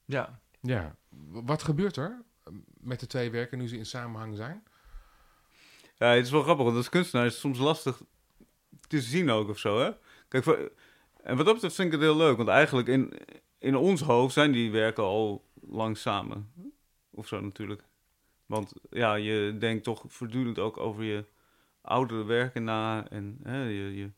Ja. 0.05 0.41
Ja. 0.61 0.97
Wat 1.29 1.63
gebeurt 1.63 1.97
er 1.97 2.23
met 2.81 3.01
de 3.01 3.07
twee 3.07 3.31
werken 3.31 3.59
nu 3.59 3.69
ze 3.69 3.77
in 3.77 3.87
samenhang 3.87 4.37
zijn? 4.37 4.63
Ja, 5.99 6.09
het 6.09 6.25
is 6.25 6.31
wel 6.31 6.43
grappig, 6.43 6.65
want 6.65 6.77
als 6.77 6.89
kunstenaar 6.89 7.27
is 7.27 7.33
het 7.33 7.41
soms 7.41 7.59
lastig 7.59 8.03
te 8.89 9.01
zien 9.01 9.31
ook 9.31 9.49
of 9.49 9.59
zo, 9.59 9.79
hè? 9.79 9.91
Kijk, 10.29 10.45
voor, 10.45 10.73
en 11.23 11.37
wat 11.37 11.45
dat 11.45 11.55
betreft 11.55 11.75
vind 11.75 11.87
ik 11.87 11.95
het 11.95 12.03
heel 12.03 12.17
leuk, 12.17 12.37
want 12.37 12.49
eigenlijk 12.49 12.89
in, 12.89 13.13
in 13.59 13.77
ons 13.77 14.01
hoofd 14.01 14.35
zijn 14.35 14.53
die 14.53 14.71
werken 14.71 15.03
al 15.03 15.45
lang 15.61 15.97
samen. 15.97 16.53
Of 17.11 17.27
zo 17.27 17.41
natuurlijk. 17.41 17.85
Want 18.47 18.73
ja, 18.91 19.15
je 19.15 19.57
denkt 19.59 19.85
toch 19.85 20.05
voortdurend 20.07 20.59
ook 20.59 20.77
over 20.77 21.05
je 21.05 21.25
oudere 21.81 22.25
werken 22.25 22.65
na. 22.65 23.09
En 23.09 23.39
hè, 23.43 23.63
je, 23.63 23.97
je 23.97 24.11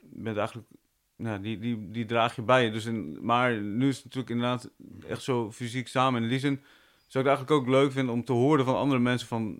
bent 0.00 0.36
eigenlijk, 0.36 0.68
nou, 1.16 1.40
die, 1.40 1.58
die, 1.58 1.90
die 1.90 2.04
draag 2.04 2.36
je 2.36 2.42
bij 2.42 2.64
je. 2.64 2.70
Dus 2.70 2.84
in, 2.84 3.18
maar 3.24 3.60
nu 3.60 3.88
is 3.88 3.96
het 3.96 4.04
natuurlijk 4.04 4.32
inderdaad 4.32 4.70
echt 5.08 5.22
zo 5.22 5.52
fysiek 5.52 5.88
samen. 5.88 6.16
En 6.16 6.22
in 6.22 6.30
die 6.30 6.38
zin 6.38 6.62
zou 7.10 7.24
ik 7.24 7.30
het 7.30 7.38
eigenlijk 7.38 7.50
ook 7.50 7.66
leuk 7.66 7.92
vinden 7.92 8.14
om 8.14 8.24
te 8.24 8.32
horen 8.32 8.64
van 8.64 8.76
andere 8.76 9.00
mensen 9.00 9.28
van... 9.28 9.58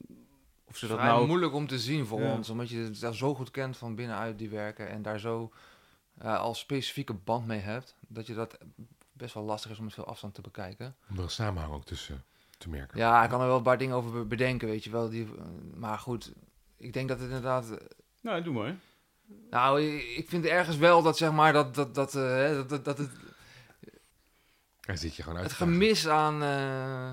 Of 0.65 0.77
ze 0.77 0.87
dat 0.87 0.99
nou... 0.99 1.27
moeilijk 1.27 1.55
om 1.55 1.67
te 1.67 1.79
zien 1.79 2.07
voor 2.07 2.21
ons, 2.21 2.51
omdat 2.51 2.69
je 2.69 2.79
het 3.01 3.15
zo 3.15 3.35
goed 3.35 3.51
kent 3.51 3.77
van 3.77 3.95
binnenuit 3.95 4.39
die 4.39 4.49
werken 4.49 4.89
en 4.89 5.03
daar 5.03 5.19
zo 5.19 5.53
uh, 6.23 6.39
al 6.39 6.55
specifieke 6.55 7.15
band 7.15 7.47
mee 7.47 7.59
hebt, 7.59 7.97
dat 8.01 8.27
je 8.27 8.35
dat 8.35 8.59
best 9.13 9.35
wel 9.35 9.43
lastig 9.43 9.71
is 9.71 9.79
om 9.79 9.85
met 9.85 9.95
veel 9.95 10.07
afstand 10.07 10.35
te 10.35 10.41
bekijken. 10.41 10.97
Om 11.11 11.17
er 11.17 11.23
een 11.23 11.31
samenhang 11.31 11.75
ook 11.75 11.85
tussen 11.85 12.25
te 12.59 12.69
merken. 12.69 12.99
Ja, 12.99 13.23
ik 13.23 13.31
kan 13.31 13.41
er 13.41 13.47
wel 13.47 13.57
een 13.57 13.63
paar 13.63 13.79
dingen 13.79 13.97
over 13.97 14.27
bedenken, 14.27 14.69
weet 14.69 14.85
je 14.85 14.91
wel. 14.91 15.09
Die, 15.09 15.29
maar 15.75 15.99
goed, 15.99 16.33
ik 16.77 16.93
denk 16.93 17.09
dat 17.09 17.19
het 17.19 17.27
inderdaad... 17.27 17.79
Nou, 18.23 18.43
doe 18.43 18.55
maar. 18.55 18.77
Nou, 19.51 19.83
ik 20.17 20.29
vind 20.29 20.45
ergens 20.45 20.77
wel 20.77 21.03
dat, 21.03 21.17
zeg 21.17 21.33
maar, 21.33 21.53
dat, 21.53 21.75
dat, 21.75 21.95
dat, 21.95 22.15
uh, 22.15 22.49
dat, 22.49 22.69
dat, 22.69 22.85
dat 22.85 22.99
het... 22.99 23.11
Daar 24.81 24.99
zit 24.99 25.17
je 25.17 25.23
gewoon 25.23 25.39
uit. 25.39 25.47
Het 25.47 25.57
gemis 25.57 26.09
aan 26.09 26.43
uh, 26.43 27.11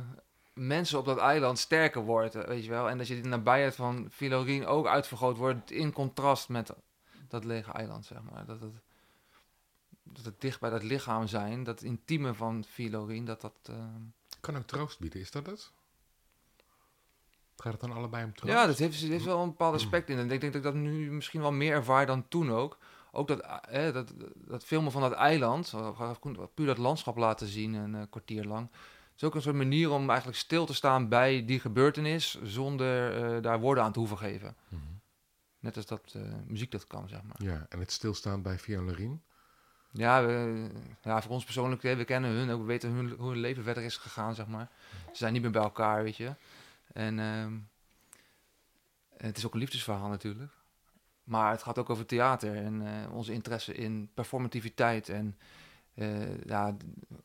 mensen 0.57 0.99
op 0.99 1.05
dat 1.05 1.17
eiland 1.17 1.59
sterker 1.59 2.01
wordt, 2.01 2.33
weet 2.33 2.63
je 2.63 2.69
wel. 2.69 2.89
En 2.89 2.97
dat 2.97 3.07
je 3.07 3.21
de 3.21 3.29
nabijheid 3.29 3.75
van 3.75 4.07
Filorien 4.11 4.65
ook 4.65 4.87
uitvergroot 4.87 5.37
wordt 5.37 5.71
in 5.71 5.93
contrast 5.93 6.49
met 6.49 6.73
dat 7.27 7.43
lege 7.43 7.71
eiland, 7.71 8.05
zeg 8.05 8.17
maar. 8.31 8.45
Dat 8.45 8.59
het, 8.61 8.73
dat 10.03 10.25
het 10.25 10.41
dicht 10.41 10.59
bij 10.59 10.69
dat 10.69 10.83
lichaam 10.83 11.27
zijn, 11.27 11.63
dat 11.63 11.81
intieme 11.81 12.33
van 12.33 12.63
Filorien, 12.63 13.25
dat 13.25 13.41
dat... 13.41 13.53
Uh, 13.69 13.75
kan 14.39 14.57
ook 14.57 14.67
troost 14.67 14.99
bieden, 14.99 15.19
is 15.19 15.31
dat 15.31 15.45
het? 15.45 15.71
Gaat 17.57 17.71
het 17.71 17.81
dan 17.81 17.91
allebei 17.91 18.23
om 18.23 18.33
troost? 18.33 18.53
Ja, 18.53 18.65
dat 18.65 18.77
heeft, 18.77 19.01
heeft 19.01 19.25
wel 19.25 19.41
een 19.41 19.49
bepaald 19.49 19.73
aspect 19.73 20.09
in. 20.09 20.17
En 20.17 20.31
ik 20.31 20.41
denk 20.41 20.41
dat 20.41 20.55
ik 20.55 20.63
dat 20.63 20.73
nu 20.73 21.11
misschien 21.11 21.41
wel 21.41 21.51
meer 21.51 21.73
ervaar 21.73 22.05
dan 22.05 22.27
toen 22.27 22.51
ook. 22.51 22.77
Ook 23.11 23.27
dat, 23.27 23.41
eh, 23.41 23.93
dat, 23.93 24.13
dat 24.35 24.63
filmen 24.63 24.91
van 24.91 25.01
dat 25.01 25.11
eiland, 25.11 25.73
puur 26.53 26.65
dat 26.65 26.77
landschap 26.77 27.17
laten 27.17 27.47
zien 27.47 27.73
een 27.73 28.09
kwartier 28.09 28.43
lang. 28.43 28.69
Is 29.17 29.23
ook 29.23 29.35
een 29.35 29.41
soort 29.41 29.55
manier 29.55 29.91
om 29.91 30.09
eigenlijk 30.09 30.39
stil 30.39 30.65
te 30.65 30.73
staan 30.73 31.09
bij 31.09 31.45
die 31.45 31.59
gebeurtenis 31.59 32.41
zonder 32.43 33.23
uh, 33.35 33.41
daar 33.41 33.59
woorden 33.59 33.83
aan 33.83 33.91
te 33.91 33.99
hoeven 33.99 34.17
geven. 34.17 34.55
Mm 34.69 34.79
-hmm. 34.79 34.99
Net 35.59 35.75
als 35.75 35.85
dat 35.85 36.13
uh, 36.15 36.21
muziek 36.45 36.71
dat 36.71 36.87
kan, 36.87 37.09
zeg 37.09 37.23
maar. 37.23 37.43
Ja, 37.43 37.65
en 37.69 37.79
het 37.79 37.91
stilstaan 37.91 38.41
bij 38.41 38.59
Fionn 38.59 39.21
ja, 39.91 40.25
we, 40.25 40.67
ja, 41.01 41.21
voor 41.21 41.31
ons 41.31 41.43
persoonlijk, 41.43 41.81
we 41.81 42.03
kennen 42.03 42.31
hun, 42.31 42.59
we 42.59 42.65
weten 42.65 42.91
hun, 42.91 43.09
hoe 43.17 43.29
hun 43.29 43.39
leven 43.39 43.63
verder 43.63 43.83
is 43.83 43.97
gegaan, 43.97 44.35
zeg 44.35 44.47
maar. 44.47 44.69
Ze 45.05 45.17
zijn 45.17 45.33
niet 45.33 45.41
meer 45.41 45.51
bij 45.51 45.61
elkaar, 45.61 46.03
weet 46.03 46.17
je. 46.17 46.35
En 46.93 47.19
um, 47.19 47.67
het 49.17 49.37
is 49.37 49.45
ook 49.45 49.53
een 49.53 49.59
liefdesverhaal 49.59 50.09
natuurlijk. 50.09 50.51
Maar 51.23 51.51
het 51.51 51.63
gaat 51.63 51.77
ook 51.77 51.89
over 51.89 52.05
theater 52.05 52.55
en 52.55 52.81
uh, 52.81 53.13
onze 53.13 53.33
interesse 53.33 53.73
in 53.73 54.09
performativiteit. 54.13 55.09
En 55.09 55.37
ja, 56.45 56.75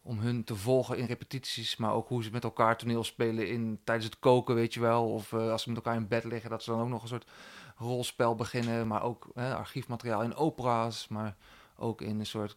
om 0.03 0.19
hun 0.19 0.45
te 0.45 0.57
volgen 0.57 0.99
in 0.99 1.07
repetities, 1.07 1.77
maar 1.77 1.93
ook 1.93 2.09
hoe 2.09 2.23
ze 2.23 2.31
met 2.31 2.45
elkaar 2.45 2.77
toneel 2.77 3.05
spelen 3.05 3.49
in, 3.49 3.81
tijdens 3.85 4.07
het 4.07 4.19
koken, 4.19 4.55
weet 4.55 4.75
je 4.75 4.81
wel. 4.81 5.13
Of 5.13 5.33
uh, 5.33 5.51
als 5.51 5.63
ze 5.63 5.69
met 5.69 5.77
elkaar 5.77 5.97
in 5.97 6.09
bed 6.09 6.25
liggen, 6.25 6.51
dat 6.51 6.63
ze 6.63 6.71
dan 6.71 6.81
ook 6.81 6.89
nog 6.89 7.03
een 7.03 7.09
soort 7.09 7.31
rolspel 7.77 8.35
beginnen. 8.35 8.87
Maar 8.87 9.03
ook 9.03 9.31
archiefmateriaal 9.35 10.23
in 10.23 10.35
opera's, 10.35 11.09
maar 11.09 11.37
ook 11.77 12.01
in 12.01 12.19
een 12.19 12.27
soort 12.27 12.57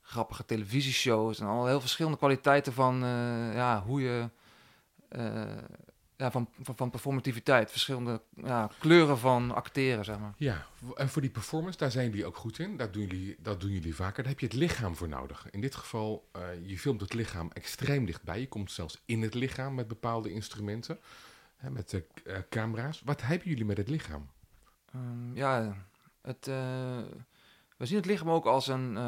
grappige 0.00 0.44
televisieshows 0.44 1.40
en 1.40 1.46
al 1.46 1.66
heel 1.66 1.80
verschillende 1.80 2.18
kwaliteiten 2.18 2.72
van 2.72 3.04
uh, 3.04 3.54
ja, 3.54 3.82
hoe 3.82 4.00
je 4.00 4.28
ja, 6.16 6.30
van, 6.30 6.48
van, 6.60 6.76
van, 6.76 6.90
performativiteit, 6.90 7.70
verschillende 7.70 8.20
ja, 8.34 8.70
kleuren 8.78 9.18
van 9.18 9.50
acteren, 9.50 10.04
zeg 10.04 10.18
maar. 10.18 10.34
Ja, 10.36 10.66
en 10.94 11.08
voor 11.08 11.22
die 11.22 11.30
performance, 11.30 11.78
daar 11.78 11.90
zijn 11.90 12.08
jullie 12.08 12.26
ook 12.26 12.36
goed 12.36 12.58
in. 12.58 12.76
Dat 12.76 12.92
doen 12.92 13.06
jullie, 13.06 13.36
dat 13.38 13.60
doen 13.60 13.70
jullie 13.70 13.94
vaker. 13.94 14.22
Daar 14.22 14.32
heb 14.32 14.40
je 14.40 14.46
het 14.46 14.54
lichaam 14.54 14.96
voor 14.96 15.08
nodig. 15.08 15.50
In 15.50 15.60
dit 15.60 15.74
geval, 15.74 16.28
uh, 16.36 16.68
je 16.68 16.78
filmt 16.78 17.00
het 17.00 17.14
lichaam 17.14 17.50
extreem 17.52 18.04
dichtbij. 18.04 18.40
Je 18.40 18.48
komt 18.48 18.72
zelfs 18.72 19.02
in 19.04 19.22
het 19.22 19.34
lichaam 19.34 19.74
met 19.74 19.88
bepaalde 19.88 20.32
instrumenten, 20.32 20.98
hè, 21.56 21.70
met 21.70 21.90
de 21.90 22.04
camera's. 22.48 23.02
Wat 23.04 23.22
hebben 23.22 23.48
jullie 23.48 23.64
met 23.64 23.76
het 23.76 23.88
lichaam? 23.88 24.30
Um, 24.94 25.36
ja, 25.36 25.76
het 26.22 26.46
we 27.76 27.86
zien 27.86 27.96
het 27.96 28.06
lichaam 28.06 28.30
ook 28.30 28.44
als 28.46 28.66
een 28.66 28.98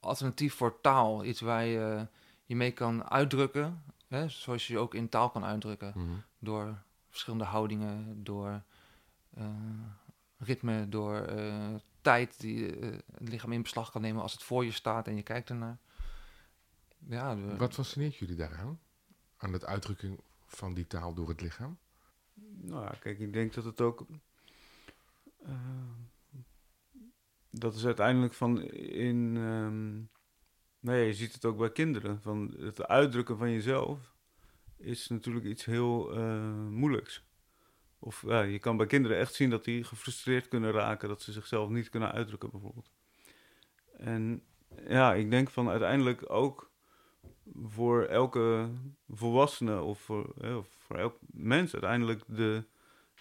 alternatief 0.00 0.54
voor 0.54 0.80
taal. 0.80 1.24
Iets 1.24 1.40
waar 1.40 1.64
je 1.64 2.06
je 2.44 2.56
mee 2.56 2.70
kan 2.70 3.10
uitdrukken. 3.10 3.82
Hè? 4.08 4.28
Zoals 4.28 4.66
je 4.66 4.72
je 4.72 4.78
ook 4.78 4.94
in 4.94 5.08
taal 5.08 5.30
kan 5.30 5.44
uitdrukken. 5.44 5.92
Mm 5.94 6.04
-hmm. 6.04 6.22
Door 6.42 6.82
verschillende 7.08 7.44
houdingen, 7.44 8.24
door 8.24 8.62
uh, 9.38 9.46
ritme, 10.38 10.88
door 10.88 11.32
uh, 11.32 11.74
tijd 12.00 12.40
die 12.40 12.64
het 12.64 13.28
lichaam 13.28 13.52
in 13.52 13.62
beslag 13.62 13.90
kan 13.90 14.00
nemen 14.00 14.22
als 14.22 14.32
het 14.32 14.42
voor 14.42 14.64
je 14.64 14.72
staat 14.72 15.06
en 15.06 15.16
je 15.16 15.22
kijkt 15.22 15.50
ernaar. 15.50 15.78
ja, 16.98 17.34
de- 17.34 17.56
Wat 17.56 17.74
fascineert 17.74 18.16
jullie 18.16 18.36
daaraan? 18.36 18.80
Aan 19.36 19.52
de 19.52 19.66
uitdrukking 19.66 20.20
van 20.46 20.74
die 20.74 20.86
taal 20.86 21.14
door 21.14 21.28
het 21.28 21.40
lichaam? 21.40 21.78
Nou 22.50 22.82
ja, 22.84 22.94
kijk, 23.00 23.18
ik 23.18 23.32
denk 23.32 23.54
dat 23.54 23.64
het 23.64 23.80
ook. 23.80 24.06
eh, 25.42 25.54
dat 27.50 27.74
is 27.74 27.84
uiteindelijk 27.86 28.34
van 28.34 28.62
in. 28.72 29.36
ehm, 29.36 30.00
nee, 30.92 31.06
je 31.06 31.14
ziet 31.14 31.32
het 31.34 31.44
ook 31.44 31.56
bij 31.58 31.72
kinderen. 31.72 32.20
Van 32.22 32.54
het 32.58 32.82
uitdrukken 32.86 33.38
van 33.38 33.50
jezelf 33.50 34.14
is 34.82 35.08
natuurlijk 35.08 35.44
iets 35.44 35.64
heel 35.64 36.14
eh, 36.14 36.66
moeilijks. 36.68 37.24
Of 37.98 38.22
ja, 38.26 38.42
je 38.42 38.58
kan 38.58 38.76
bij 38.76 38.86
kinderen 38.86 39.18
echt 39.18 39.34
zien 39.34 39.50
dat 39.50 39.64
die 39.64 39.84
gefrustreerd 39.84 40.48
kunnen 40.48 40.72
raken, 40.72 41.08
dat 41.08 41.22
ze 41.22 41.32
zichzelf 41.32 41.68
niet 41.68 41.88
kunnen 41.88 42.12
uitdrukken, 42.12 42.50
bijvoorbeeld. 42.50 42.90
En 43.96 44.42
ja, 44.88 45.14
ik 45.14 45.30
denk 45.30 45.50
van 45.50 45.68
uiteindelijk 45.68 46.30
ook 46.30 46.70
voor 47.62 48.02
elke 48.04 48.70
volwassene 49.08 49.80
of 49.80 50.00
voor, 50.00 50.34
voor 50.78 50.96
elk 50.96 51.18
mens 51.30 51.72
uiteindelijk 51.72 52.22
de, 52.26 52.64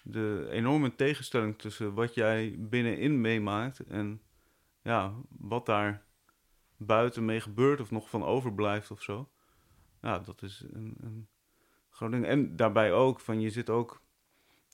de 0.04 0.48
enorme 0.52 0.96
tegenstelling 0.96 1.58
tussen 1.58 1.94
wat 1.94 2.14
jij 2.14 2.56
binnenin 2.60 3.22
meemaakt 3.22 3.80
en 3.80 4.22
ja, 4.82 5.14
wat 5.30 5.66
daar 5.66 6.06
buiten 6.78 7.26
mee 7.26 7.42
gebeurt 7.42 7.80
of 7.80 7.92
nog 7.92 8.10
van 8.10 8.24
overblijft 8.24 8.92
of 8.92 9.02
zo. 9.02 9.30
Ja, 10.02 10.20
dat 10.20 10.42
is 10.42 10.66
een, 10.72 10.96
een 11.00 11.28
En 12.02 12.56
daarbij 12.56 12.94
ook, 12.94 13.20
van 13.20 13.42
je 13.42 13.50
zit 13.50 13.70
ook, 13.70 14.02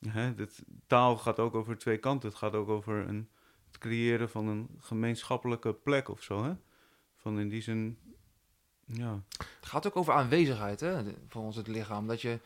hè, 0.09 0.33
taal 0.87 1.17
gaat 1.17 1.39
ook 1.39 1.55
over 1.55 1.77
twee 1.77 1.97
kanten. 1.97 2.29
Het 2.29 2.37
gaat 2.37 2.53
ook 2.53 2.69
over 2.69 3.07
een, 3.07 3.29
het 3.67 3.77
creëren 3.77 4.29
van 4.29 4.47
een 4.47 4.69
gemeenschappelijke 4.79 5.73
plek 5.73 6.09
of 6.09 6.23
zo. 6.23 6.43
Hè? 6.43 6.53
Van 7.15 7.39
in 7.39 7.49
die 7.49 7.61
zin, 7.61 7.97
ja. 8.85 9.23
Het 9.37 9.69
gaat 9.69 9.87
ook 9.87 9.95
over 9.95 10.13
aanwezigheid 10.13 10.79
hè, 10.79 11.03
voor 11.27 11.41
ons 11.41 11.55
het 11.55 11.67
lichaam. 11.67 12.07
Dat 12.07 12.21
je 12.21 12.39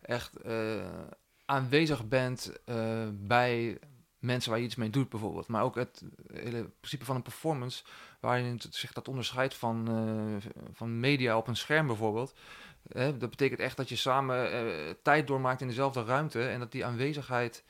echt 0.00 0.36
eh, 0.36 1.00
aanwezig 1.44 2.08
bent 2.08 2.52
eh, 2.64 3.08
bij 3.12 3.78
mensen 4.18 4.50
waar 4.50 4.58
je 4.58 4.66
iets 4.66 4.74
mee 4.74 4.90
doet 4.90 5.08
bijvoorbeeld. 5.08 5.48
Maar 5.48 5.62
ook 5.62 5.74
het 5.74 6.02
hele 6.32 6.70
principe 6.80 7.04
van 7.04 7.16
een 7.16 7.22
performance, 7.22 7.84
waarin 8.20 8.44
het 8.44 8.74
zich 8.74 8.92
dat 8.92 9.08
onderscheidt 9.08 9.54
van, 9.54 9.88
eh, 9.88 10.50
van 10.72 11.00
media 11.00 11.36
op 11.36 11.48
een 11.48 11.56
scherm 11.56 11.86
bijvoorbeeld. 11.86 12.34
Dat 12.82 13.30
betekent 13.30 13.60
echt 13.60 13.76
dat 13.76 13.88
je 13.88 13.96
samen 13.96 14.52
eh, 14.52 14.94
tijd 15.02 15.26
doormaakt 15.26 15.60
in 15.60 15.66
dezelfde 15.66 16.04
ruimte 16.04 16.48
en 16.48 16.58
dat 16.58 16.72
die 16.72 16.84
aanwezigheid, 16.84 17.64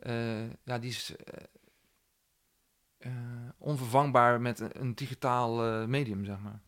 eh, 0.00 0.46
ja, 0.64 0.78
die 0.78 0.90
is 0.90 1.14
eh, 2.98 3.10
onvervangbaar 3.58 4.40
met 4.40 4.60
een, 4.76 4.94
digitaal 4.94 5.86
medium, 5.86 6.24
zeg 6.24 6.38
maar. 6.40 6.60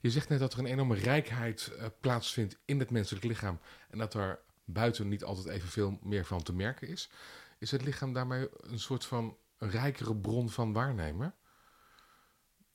Je 0.00 0.10
zegt 0.10 0.28
net 0.28 0.38
dat 0.38 0.52
er 0.52 0.58
een 0.58 0.66
enorme 0.66 0.94
rijkheid 0.94 1.72
plaatsvindt 2.00 2.58
in 2.64 2.78
het 2.78 2.90
menselijk 2.90 3.24
lichaam. 3.24 3.60
En 3.90 3.98
dat 3.98 4.14
er 4.14 4.40
buiten 4.64 5.08
niet 5.08 5.24
altijd 5.24 5.46
evenveel 5.46 5.98
meer 6.02 6.24
van 6.24 6.42
te 6.42 6.52
merken 6.52 6.88
is. 6.88 7.10
Is 7.58 7.70
het 7.70 7.82
lichaam 7.82 8.12
daarmee 8.12 8.48
een 8.60 8.78
soort 8.78 9.06
van 9.06 9.36
rijkere 9.58 10.16
bron 10.16 10.50
van 10.50 10.72
waarnemen? 10.72 11.34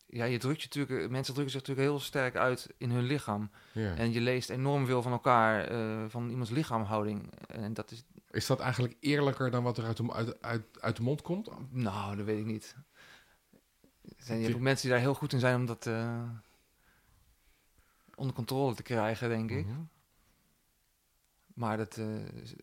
Ja, 0.09 0.25
je 0.25 0.37
drukt 0.37 0.61
je 0.61 0.67
natuurlijk, 0.79 1.09
mensen 1.11 1.33
drukken 1.33 1.53
zich 1.53 1.61
natuurlijk 1.61 1.87
heel 1.87 1.99
sterk 1.99 2.35
uit 2.35 2.69
in 2.77 2.91
hun 2.91 3.03
lichaam. 3.03 3.51
Ja. 3.71 3.95
En 3.95 4.13
je 4.13 4.21
leest 4.21 4.49
enorm 4.49 4.85
veel 4.85 5.01
van 5.01 5.11
elkaar, 5.11 5.67
eh, 5.67 6.05
van 6.07 6.29
iemands 6.29 6.49
lichaamhouding. 6.49 7.31
En 7.47 7.73
dat 7.73 7.91
is, 7.91 8.03
Is 8.31 8.45
dat 8.45 8.59
eigenlijk 8.59 8.95
eerlijker 8.99 9.51
dan 9.51 9.63
wat 9.63 9.77
er 9.77 9.85
uit 9.85 9.97
de, 9.97 10.13
uit, 10.13 10.41
uit, 10.41 10.63
uit 10.79 10.95
de 10.95 11.03
mond 11.03 11.21
komt? 11.21 11.49
nou, 11.69 12.15
dat 12.15 12.25
weet 12.25 12.39
ik 12.39 12.45
niet. 12.45 12.75
Er 14.03 14.13
zijn, 14.17 14.37
je 14.37 14.43
hebt 14.43 14.55
ook 14.55 14.63
mensen 14.63 14.87
die 14.87 14.91
daar 14.91 15.05
heel 15.05 15.13
goed 15.13 15.33
in 15.33 15.39
zijn 15.39 15.55
om 15.55 15.65
dat 15.65 15.85
eh, 15.85 16.21
onder 18.15 18.35
controle 18.35 18.75
te 18.75 18.83
krijgen, 18.83 19.29
denk 19.29 19.51
ik. 19.51 19.67
Maar 21.57 21.77
dat, 21.77 21.97
eh, 21.97 22.05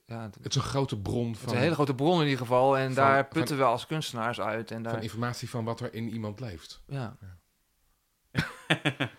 ja, 0.06 0.22
het, 0.22 0.34
Het 0.34 0.46
is 0.46 0.54
een 0.54 0.62
grote 0.68 0.98
bron 1.00 1.26
het 1.26 1.36
is 1.36 1.42
van, 1.42 1.52
een 1.54 1.58
hele 1.60 1.74
grote 1.74 1.94
bron 1.94 2.16
in 2.18 2.24
ieder 2.24 2.38
geval. 2.38 2.78
En 2.78 2.84
van- 2.84 2.94
daar 3.04 3.16
van- 3.18 3.28
putten 3.28 3.56
we 3.56 3.62
als 3.64 3.86
kunstenaars 3.86 4.40
uit. 4.40 4.70
En 4.70 4.82
van 4.82 4.92
daar, 4.92 5.02
informatie 5.02 5.50
van 5.50 5.64
wat 5.64 5.80
er 5.80 5.94
in 5.94 6.08
iemand 6.10 6.40
leeft. 6.40 6.82
ja. 6.86 7.16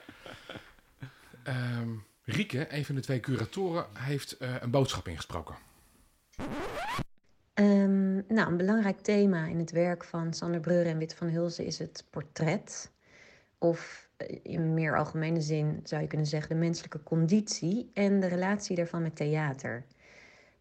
Ehm, 1.43 1.89
Rieke, 2.23 2.73
een 2.73 2.85
van 2.85 2.95
de 2.95 3.01
twee 3.01 3.19
curatoren, 3.19 3.85
heeft 3.93 4.37
eh, 4.37 4.55
een 4.59 4.71
boodschap 4.71 5.07
ingesproken. 5.07 5.55
Ehm, 7.53 8.13
nou, 8.15 8.51
een 8.51 8.57
belangrijk 8.57 8.99
thema 8.99 9.45
in 9.45 9.59
het 9.59 9.71
werk 9.71 10.03
van 10.03 10.33
Sander 10.33 10.59
Breuer 10.59 10.85
en 10.85 10.97
Wit 10.97 11.15
van 11.15 11.27
Hulsen 11.27 11.65
is 11.65 11.79
het 11.79 12.05
portret. 12.09 12.91
Of 13.57 14.04
in 14.41 14.73
meer 14.73 14.97
algemene 14.97 15.41
zin 15.41 15.79
zou 15.83 16.01
je 16.01 16.07
kunnen 16.07 16.27
zeggen 16.27 16.49
de 16.49 16.55
menselijke 16.55 17.03
conditie 17.03 17.89
en 17.93 18.19
de 18.19 18.27
relatie 18.27 18.75
daarvan 18.75 19.01
met 19.01 19.15
theater. 19.15 19.85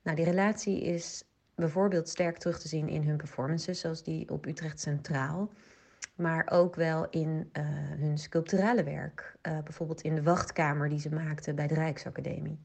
Nou, 0.03 0.17
die 0.17 0.25
relatie 0.25 0.83
is 0.83 1.25
bijvoorbeeld 1.55 2.09
sterk 2.09 2.39
terug 2.39 2.59
te 2.59 2.69
zien 2.69 2.89
in 2.89 3.03
hun 3.03 3.17
performances, 3.17 3.81
zoals 3.81 4.03
die 4.03 4.29
op 4.31 4.47
Utrecht 4.47 4.81
Centraal. 4.81 5.51
Maar 6.17 6.51
ook 6.51 6.75
wel 6.75 7.07
in 7.11 7.49
eh, 7.53 7.65
hun 7.99 8.19
sculpturale 8.19 8.83
werk. 8.83 9.37
Eh, 9.41 9.59
bijvoorbeeld 9.65 10.01
in 10.01 10.15
de 10.15 10.23
wachtkamer 10.23 10.89
die 10.89 11.01
ze 11.01 11.11
maakten 11.11 11.55
bij 11.55 11.67
de 11.67 11.75
Rijksacademie. 11.75 12.59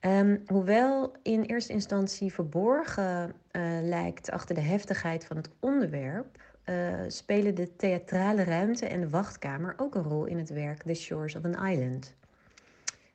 Ehm, 0.00 0.36
hoewel 0.46 1.16
in 1.22 1.42
eerste 1.42 1.72
instantie 1.72 2.32
verborgen 2.32 3.32
eh, 3.50 3.62
lijkt 3.82 4.30
achter 4.30 4.54
de 4.54 4.60
heftigheid 4.60 5.24
van 5.24 5.36
het 5.36 5.50
onderwerp, 5.60 6.42
eh, 6.64 7.00
spelen 7.08 7.54
de 7.54 7.76
theatrale 7.76 8.44
ruimte 8.44 8.86
en 8.86 9.00
de 9.00 9.08
wachtkamer 9.08 9.74
ook 9.76 9.94
een 9.94 10.02
rol 10.02 10.24
in 10.24 10.38
het 10.38 10.50
werk 10.50 10.82
The 10.82 10.94
Shores 10.94 11.34
of 11.34 11.44
an 11.44 11.66
Island. 11.66 12.14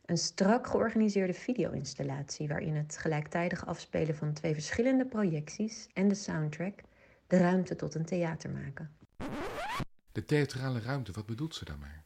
Een 0.05 0.17
strak 0.17 0.67
georganiseerde 0.67 1.33
video-installatie 1.33 2.47
waarin 2.47 2.75
het 2.75 2.97
gelijktijdig 2.97 3.65
afspelen 3.65 4.15
van 4.15 4.33
twee 4.33 4.53
verschillende 4.53 5.05
projecties 5.05 5.87
en 5.93 6.07
de 6.07 6.15
soundtrack 6.15 6.81
de 7.27 7.37
ruimte 7.37 7.75
tot 7.75 7.95
een 7.95 8.05
theater 8.05 8.49
maken. 8.49 8.91
De 10.11 10.25
theatrale 10.25 10.79
ruimte, 10.79 11.11
wat 11.11 11.25
bedoelt 11.25 11.55
ze 11.55 11.65
daarmee? 11.65 12.05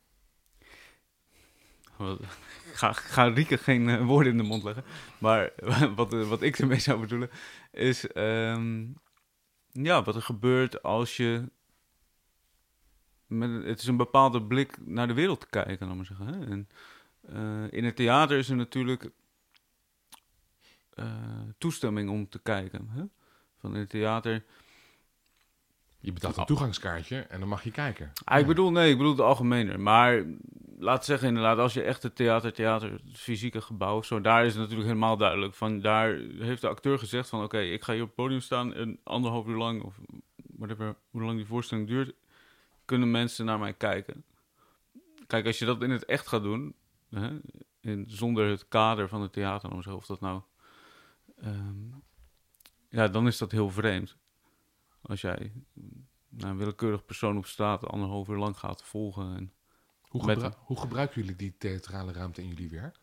Ga, 2.74 2.94
ga 2.94 3.24
Rieke 3.24 3.58
geen 3.58 3.90
eh, 3.90 4.06
woorden 4.06 4.32
in 4.32 4.38
de 4.38 4.44
mond 4.44 4.64
leggen. 4.64 4.84
Maar 5.18 5.52
wat, 5.96 6.14
eh, 6.14 6.28
wat 6.28 6.42
ik 6.42 6.60
ermee 6.60 6.80
zou 6.80 7.00
bedoelen 7.00 7.30
is... 7.72 8.08
ehm, 8.08 8.86
ja, 9.74 10.04
wat 10.04 10.16
er 10.16 10.22
gebeurt 10.22 10.84
als 10.84 11.18
je... 11.18 11.52
Met, 13.26 13.64
het 13.64 13.80
is 13.80 13.88
een 13.88 13.98
bepaalde 13.98 14.44
blik 14.44 14.78
naar 14.86 15.08
de 15.08 15.14
wereld 15.14 15.40
te 15.40 15.50
kijken, 15.50 15.88
laat 15.88 15.96
maar 15.96 16.06
zeggen. 16.06 16.28
Hè? 16.28 16.46
En, 16.46 16.70
eh, 17.22 17.78
in 17.78 17.84
het 17.84 17.96
theater 17.96 18.38
is 18.38 18.50
er 18.50 18.56
natuurlijk 18.56 19.12
eh, 20.94 21.42
toestemming 21.58 22.10
om 22.10 22.30
te 22.30 22.40
kijken. 22.40 22.90
Hè? 22.90 23.04
Van 23.58 23.74
in 23.74 23.80
het 23.80 23.90
theater... 23.90 24.44
Je 26.02 26.14
betaalt 26.14 26.34
Oh. 26.34 26.40
een 26.40 26.46
toegangskaartje 26.46 27.20
en 27.20 27.40
dan 27.40 27.50
mag 27.50 27.64
je 27.64 27.72
kijken. 27.72 28.12
Ah, 28.24 28.40
ik 28.40 28.48
bedoel, 28.48 28.72
nee, 28.72 28.92
ik 28.92 28.98
bedoel 28.98 29.12
het 29.12 29.22
algemener. 29.22 29.80
Maar 29.80 30.26
laat 30.80 31.06
zeggen 31.06 31.28
inderdaad, 31.28 31.58
als 31.58 31.74
je 31.74 31.82
echt 31.84 32.04
het 32.04 32.16
theater, 32.16 32.54
theater, 32.54 32.92
het 32.92 33.02
fysieke 33.14 33.62
gebouw 33.62 34.02
zo, 34.02 34.22
daar 34.22 34.46
is 34.46 34.52
het 34.52 34.62
natuurlijk 34.62 34.88
helemaal 34.88 35.18
duidelijk. 35.18 35.54
Van 35.54 35.82
daar 35.82 36.16
heeft 36.40 36.62
de 36.62 36.68
acteur 36.68 37.00
gezegd 37.00 37.30
van, 37.30 37.44
oké, 37.44 37.60
ik 37.60 37.84
ga 37.84 37.94
hier 37.94 38.02
op 38.02 38.08
het 38.08 38.16
podium 38.16 38.40
staan 38.40 38.74
en 38.74 39.00
anderhalf 39.04 39.48
uur 39.48 39.58
lang, 39.58 39.84
of 39.84 40.00
whatever, 40.58 40.96
hoe 41.10 41.22
lang 41.22 41.38
die 41.38 41.46
voorstelling 41.48 41.88
duurt, 41.88 42.14
kunnen 42.86 43.12
mensen 43.12 43.46
naar 43.46 43.60
mij 43.60 43.74
kijken. 43.74 44.24
Kijk, 45.28 45.46
als 45.46 45.60
je 45.60 45.66
dat 45.66 45.82
in 45.84 45.90
het 45.90 46.06
echt 46.06 46.28
gaat 46.28 46.44
doen, 46.44 46.76
hè, 47.10 47.40
in, 47.82 48.06
zonder 48.08 48.50
het 48.50 48.68
kader 48.68 49.08
van 49.10 49.22
het 49.22 49.34
theater, 49.34 49.94
of 49.96 50.06
dat 50.06 50.20
nou, 50.22 50.42
ehm, 51.42 51.76
ja, 52.90 53.08
dan 53.08 53.28
is 53.28 53.38
dat 53.38 53.52
heel 53.52 53.70
vreemd. 53.70 54.18
Als 55.02 55.22
jij 55.22 55.52
nou, 56.30 56.52
een 56.52 56.58
willekeurig 56.58 57.06
persoon 57.06 57.38
op 57.38 57.46
straat 57.46 57.86
anderhalf 57.88 58.28
uur 58.28 58.38
lang 58.38 58.58
gaat 58.58 58.84
volgen. 58.84 59.36
En 59.36 59.54
Hoe, 60.02 60.24
gebru- 60.24 60.52
hoe 60.58 60.80
gebruiken 60.80 61.22
jullie 61.22 61.36
die 61.36 61.58
theatrale 61.58 62.12
ruimte 62.12 62.42
in 62.42 62.48
jullie 62.48 62.70
werk? 62.70 63.00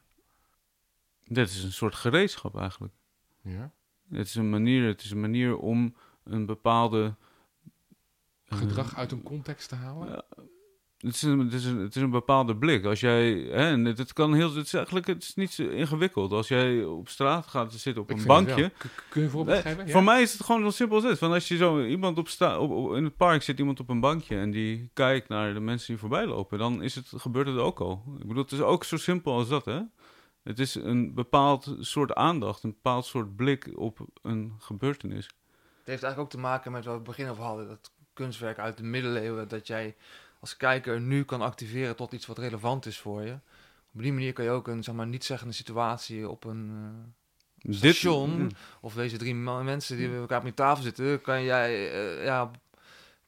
dit 1.25 1.49
is 1.49 1.63
een 1.63 1.73
soort 1.73 1.95
gereedschap 1.95 2.57
eigenlijk. 2.59 2.95
Ja? 3.43 3.73
Het 4.09 4.27
is 4.27 4.35
een 4.35 4.51
manier, 4.51 4.87
het 4.87 5.03
is 5.03 5.11
een 5.11 5.21
manier 5.21 5.57
om 5.57 5.97
een 6.25 6.47
bepaalde 6.47 7.15
eh, 8.45 8.59
Gedrag 8.59 8.97
uit 8.97 9.13
een 9.13 9.23
context 9.23 9.69
te 9.69 9.75
halen? 9.75 10.09
ja, 10.09 10.25
het, 10.99 11.15
is 11.15 11.23
een, 11.23 11.39
het, 11.39 11.53
is 11.53 11.65
een, 11.65 11.79
het 11.79 11.97
is 11.97 12.03
een 12.03 12.11
bepaalde 12.11 12.57
blik. 12.57 12.85
Als 12.85 13.01
jij, 13.01 13.33
hè, 13.33 13.71
en 13.71 13.85
het, 13.85 13.99
het 13.99 14.13
kan 14.13 14.35
heel, 14.35 14.55
het 14.55 14.67
is 14.67 14.75
eigenlijk 14.75 15.07
het 15.07 15.23
is 15.23 15.35
niet 15.35 15.53
zo 15.53 15.69
ingewikkeld. 15.69 16.33
Als 16.33 16.49
jij 16.49 16.85
op 16.85 17.09
straat 17.09 17.47
gaat 17.47 17.73
zitten 17.73 18.03
op 18.03 18.11
Ik 18.11 18.17
een 18.17 18.27
bankje. 18.27 18.73
Kun 19.09 19.23
je 19.23 19.29
voorbeeld 19.29 19.61
geven? 19.61 19.87
Ja? 19.87 19.93
Voor 19.93 20.05
mij 20.05 20.23
is 20.23 20.33
het 20.33 20.45
gewoon 20.45 20.63
zo 20.63 20.71
simpel 20.71 20.97
als 20.97 21.05
dit. 21.05 21.19
Van 21.19 21.33
als 21.33 21.49
je 21.49 21.57
zo 21.57 21.85
iemand 21.85 22.19
op 22.19 22.29
sta, 22.29 22.59
op, 22.59 22.71
op- 22.71 22.95
in 22.95 23.05
het 23.05 23.17
park 23.17 23.43
zit 23.43 23.59
iemand 23.59 23.81
op 23.81 23.89
een 23.89 24.01
bankje 24.01 24.37
en 24.37 24.51
die 24.51 24.91
kijkt 24.93 25.29
naar 25.29 25.55
de 25.55 25.61
mensen 25.61 25.87
die 25.87 25.99
voorbij 25.99 26.27
lopen, 26.27 26.59
dan 26.59 26.83
is 26.83 26.95
het, 26.95 27.13
gebeurt 27.17 27.47
het 27.47 27.59
ook 27.59 27.81
al. 27.81 28.03
Ik 28.21 28.27
bedoel, 28.27 28.43
het 28.43 28.53
is 28.53 28.61
ook 28.61 28.85
zo 28.85 28.97
simpel 28.97 29.33
als 29.33 29.49
dat, 29.49 29.65
hè? 29.65 29.81
Het 30.43 30.59
is 30.59 30.75
een 30.75 31.15
bepaald 31.15 31.77
soort 31.81 32.15
aandacht, 32.15 32.63
een 32.63 32.71
bepaald 32.71 33.07
soort 33.07 33.37
blik 33.37 33.71
op 33.75 33.99
een 34.23 34.53
gebeurtenis. 34.59 35.25
Het 35.25 35.97
heeft 35.97 36.03
eigenlijk 36.03 36.19
ook 36.19 36.31
te 36.31 36.49
maken 36.49 36.73
met 36.73 36.85
wat 36.85 36.93
we 36.93 36.99
het 37.01 37.09
begin 37.09 37.29
over 37.29 37.43
hadden. 37.43 37.69
Dat 37.69 37.93
kunstwerk 38.13 38.59
uit 38.59 38.77
de 38.77 38.83
middeleeuwen, 38.83 39.49
dat 39.49 39.67
jij 39.67 39.97
als 40.41 40.57
kijker 40.57 41.01
nu 41.01 41.25
kan 41.25 41.43
activeren 41.43 41.97
tot 41.97 42.13
iets 42.13 42.27
wat 42.27 42.39
relevant 42.39 42.87
is 42.87 42.99
voor 42.99 43.23
je. 43.23 43.39
Op 43.95 44.03
die 44.03 44.13
manier 44.13 44.33
kan 44.33 44.45
je 44.45 44.51
ook 44.51 44.69
een 44.69 44.83
zeg 44.83 44.95
maar, 44.95 45.07
niet 45.07 45.25
zeggende 45.25 45.53
situatie 45.53 46.29
op 46.29 46.45
een 46.45 46.71
uh, 47.63 47.75
station, 47.75 48.41
mm. 48.41 48.49
of 48.81 48.95
deze 48.95 49.17
drie 49.17 49.35
mensen 49.35 49.97
die 49.97 50.09
bij 50.09 50.19
elkaar 50.19 50.39
op 50.41 50.47
je 50.47 50.55
tafel 50.55 50.83
zitten, 50.83 51.21
kan 51.21 51.43
jij 51.43 51.93
uh, 51.93 52.25
ja, 52.25 52.43
op 52.43 52.53
een 52.53 52.61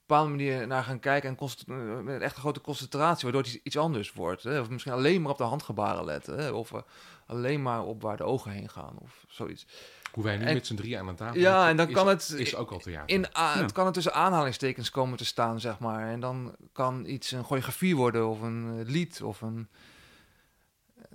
bepaalde 0.06 0.30
manier 0.30 0.66
naar 0.66 0.84
gaan 0.84 1.00
kijken 1.00 1.36
en 1.38 2.04
met 2.04 2.22
echt 2.22 2.34
een 2.34 2.40
grote 2.40 2.60
concentratie, 2.60 3.22
waardoor 3.22 3.42
het 3.42 3.60
iets 3.62 3.76
anders 3.76 4.12
wordt. 4.12 4.42
Hè? 4.42 4.60
Of 4.60 4.70
misschien 4.70 4.92
alleen 4.92 5.22
maar 5.22 5.32
op 5.32 5.38
de 5.38 5.44
handgebaren 5.44 6.04
letten, 6.04 6.38
hè? 6.38 6.50
of 6.50 6.72
alleen 7.26 7.62
maar 7.62 7.84
op 7.84 8.02
waar 8.02 8.16
de 8.16 8.24
ogen 8.24 8.50
heen 8.50 8.68
gaan, 8.68 8.98
of 8.98 9.24
zoiets. 9.28 9.66
Hoe 10.12 10.24
wij 10.24 10.36
nu 10.36 10.44
En- 10.44 10.54
met 10.54 10.66
z'n 10.66 10.74
drieën 10.74 10.98
aan 10.98 11.08
een 11.08 11.16
tafel 11.16 11.40
Ja, 11.40 11.50
zitten, 11.52 11.68
en 11.68 11.76
dan 11.76 11.88
is, 11.88 11.94
kan 11.94 12.08
het 12.08 12.30
is 12.30 12.54
ook 12.56 12.70
al 12.70 12.78
theater. 12.78 13.14
in 13.16 13.24
a- 13.36 13.54
Ja. 13.54 13.62
Het 13.62 13.72
kan 13.72 13.86
er 13.86 13.92
tussen 13.92 14.14
aanhalingstekens 14.14 14.90
komen 14.90 15.18
te 15.18 15.24
staan, 15.24 15.60
zeg 15.60 15.78
maar. 15.78 16.08
En 16.08 16.20
dan 16.20 16.54
kan 16.72 17.04
iets 17.06 17.30
een 17.32 17.44
choreografie 17.44 17.96
worden, 17.96 18.28
of 18.28 18.40
een 18.40 18.82
lied, 18.82 19.22
of 19.22 19.40
een 19.40 19.68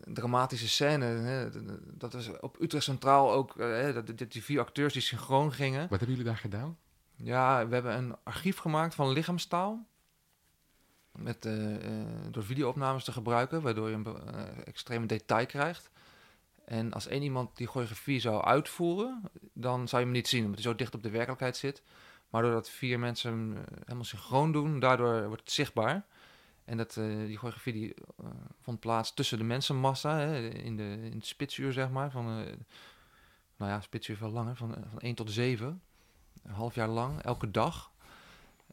dramatische 0.04 0.68
scène. 0.70 1.06
Hè. 1.06 1.50
Dat 1.98 2.14
is 2.14 2.40
op 2.40 2.62
Utrecht 2.62 2.84
Centraal 2.84 3.32
ook, 3.34 3.58
eh, 3.60 3.68
hè, 3.68 3.94
dat, 3.94 4.08
dat 4.18 4.32
die 4.32 4.44
vier 4.44 4.60
acteurs 4.60 4.94
die 4.94 5.02
synchroon 5.02 5.54
gingen. 5.54 5.82
Wat 5.82 5.90
hebben 5.90 6.10
jullie 6.10 6.24
daar 6.24 6.38
gedaan? 6.38 6.78
Ja, 7.16 7.68
we 7.68 7.74
hebben 7.74 7.96
een 7.98 8.16
archief 8.24 8.58
gemaakt 8.58 8.96
van 8.96 9.10
lichaamstaal. 9.12 9.86
Met, 11.12 11.46
eh, 11.46 11.76
eh, 11.76 11.82
door 12.32 12.44
videoopnames 12.44 13.04
te 13.04 13.12
gebruiken, 13.12 13.62
waardoor 13.62 13.90
je 13.90 13.96
een 13.96 14.06
eh, 14.06 14.44
extreme 14.66 15.06
detail 15.06 15.46
krijgt. 15.46 15.90
En 16.66 16.94
als 16.94 17.08
één 17.08 17.22
iemand 17.22 17.58
die 17.58 17.68
choreografie 17.68 18.20
zou 18.20 18.44
uitvoeren, 18.44 19.22
dan 19.54 19.88
zou 19.88 20.02
je 20.02 20.08
hem 20.08 20.18
niet 20.18 20.28
zien, 20.28 20.46
omdat 20.46 20.64
hij 20.64 20.72
zo 20.72 20.78
dicht 20.78 20.96
op 20.96 21.04
de 21.04 21.10
werkelijkheid 21.10 21.58
zit. 21.58 21.84
Maar 22.30 22.42
doordat 22.42 22.70
vier 22.70 23.00
mensen 23.00 23.32
hem 23.32 23.58
eh, 23.58 23.64
helemaal 23.80 24.04
synchroon 24.04 24.52
doen, 24.52 24.80
daardoor 24.80 25.28
wordt 25.28 25.42
het 25.42 25.52
zichtbaar. 25.52 26.06
En 26.66 26.78
dat, 26.78 26.98
eh, 26.98 27.06
die 27.06 27.38
choreografie 27.38 27.74
die, 27.74 27.94
eh, 27.94 28.26
vond 28.62 28.80
plaats 28.80 29.14
tussen 29.14 29.38
de 29.38 29.44
mensenmassa, 29.44 30.18
hè, 30.18 30.50
in, 30.50 30.78
de, 30.78 31.00
in 31.04 31.18
het 31.18 31.26
spitsuur 31.26 31.74
zeg 31.74 31.90
maar. 31.90 32.12
Van, 32.12 32.26
eh, 32.26 32.54
nou 33.58 33.72
ja, 33.72 33.82
spitsuur 33.82 34.18
veel 34.18 34.30
langer, 34.30 34.56
van, 34.56 34.76
van 34.90 35.00
1 35.00 35.16
tot 35.16 35.32
7. 35.32 35.82
Een 36.44 36.54
half 36.54 36.76
jaar 36.76 36.88
lang, 36.88 37.22
elke 37.22 37.52
dag. 37.52 37.92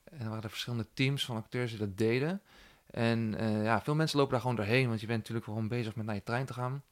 En 0.04 0.20
er 0.20 0.28
waren 0.28 0.42
er 0.42 0.50
verschillende 0.50 0.86
teams 0.94 1.24
van 1.24 1.36
acteurs 1.36 1.70
die 1.70 1.78
dat 1.78 1.98
deden. 1.98 2.42
En 2.86 3.34
ja, 3.62 3.82
veel 3.82 3.94
mensen 3.94 4.16
lopen 4.16 4.32
daar 4.32 4.40
gewoon 4.40 4.56
doorheen, 4.56 4.88
want 4.88 5.00
je 5.00 5.06
bent 5.06 5.18
natuurlijk 5.18 5.46
gewoon 5.46 5.68
bezig 5.68 5.96
met 5.96 6.06
naar 6.06 6.14
je 6.14 6.22
trein 6.22 6.46
te 6.46 6.52
gaan. 6.52 6.82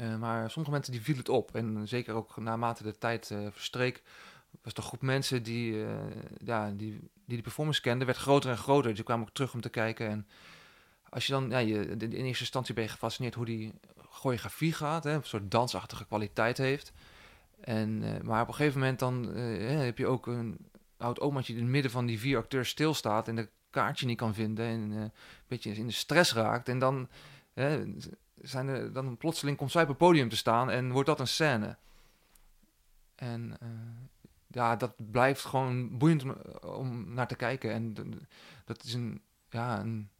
Eh, 0.00 0.16
maar 0.16 0.50
sommige 0.50 0.74
mensen 0.74 0.92
die 0.92 1.02
vielen 1.02 1.22
het 1.22 1.30
op. 1.30 1.54
En 1.54 1.88
zeker 1.88 2.14
ook 2.14 2.36
naarmate 2.36 2.82
de 2.82 2.98
tijd 2.98 3.30
eh, 3.30 3.46
verstreek, 3.50 4.02
was 4.62 4.74
de 4.74 4.82
groep 4.82 5.02
mensen 5.02 5.42
die, 5.42 5.84
eh, 5.84 5.90
ja, 6.44 6.70
die, 6.70 6.76
die 6.76 7.00
die 7.24 7.42
performance 7.42 7.80
kenden, 7.80 8.06
werd 8.06 8.18
groter 8.18 8.50
en 8.50 8.56
groter. 8.56 8.94
Dus 8.94 9.04
kwamen 9.04 9.26
ook 9.26 9.34
terug 9.34 9.54
om 9.54 9.60
te 9.60 9.68
kijken. 9.68 10.08
En 10.08 10.26
als 11.08 11.26
je 11.26 11.32
dan, 11.32 11.50
ja, 11.50 11.58
je, 11.58 11.86
in 11.86 12.12
eerste 12.12 12.42
instantie 12.42 12.74
ben 12.74 12.84
je 12.84 12.90
gefascineerd 12.90 13.34
hoe 13.34 13.44
die 13.44 13.72
choreografie 14.08 14.72
gaat, 14.72 15.04
hè, 15.04 15.12
een 15.12 15.24
soort 15.24 15.50
dansachtige 15.50 16.06
kwaliteit 16.06 16.58
heeft. 16.58 16.92
En, 17.60 17.98
maar 18.24 18.42
op 18.42 18.48
een 18.48 18.54
gegeven 18.54 18.80
moment 18.80 18.98
dan 18.98 19.24
heb 19.34 19.98
je 19.98 20.06
ook 20.06 20.26
een 20.26 20.58
oud 20.96 21.20
omaatje 21.20 21.52
in 21.52 21.58
het 21.58 21.68
midden 21.68 21.90
van 21.90 22.06
die 22.06 22.18
vier 22.18 22.38
acteurs 22.38 22.68
stilstaat 22.68 23.28
en 23.28 23.36
de 23.36 23.48
kaartje 23.70 24.06
niet 24.06 24.16
kan 24.16 24.34
vinden 24.34 24.66
en 24.66 24.80
een 24.90 25.12
beetje 25.48 25.72
in 25.72 25.86
de 25.86 25.92
stress 25.92 26.32
raakt. 26.32 26.68
En 26.68 26.78
dan, 26.78 27.08
zijn 28.42 28.68
er, 28.68 28.92
dan 28.92 29.16
plotseling 29.16 29.56
komt 29.56 29.70
zij 29.70 29.82
op 29.82 29.88
het 29.88 29.96
podium 29.96 30.28
te 30.28 30.36
staan 30.36 30.70
en 30.70 30.92
wordt 30.92 31.08
dat 31.08 31.20
een 31.20 31.26
scène. 31.26 31.76
En 33.14 33.56
eh, 33.60 33.68
ja, 34.46 34.76
dat 34.76 35.10
blijft 35.10 35.44
gewoon 35.44 35.98
boeiend 35.98 36.22
om, 36.22 36.36
om 36.60 37.14
naar 37.14 37.28
te 37.28 37.36
kijken. 37.36 37.72
En 37.72 37.94
dat 38.64 38.84
is 38.84 38.94
een, 38.94 39.22
ja, 39.48 39.80
een, 39.80 40.10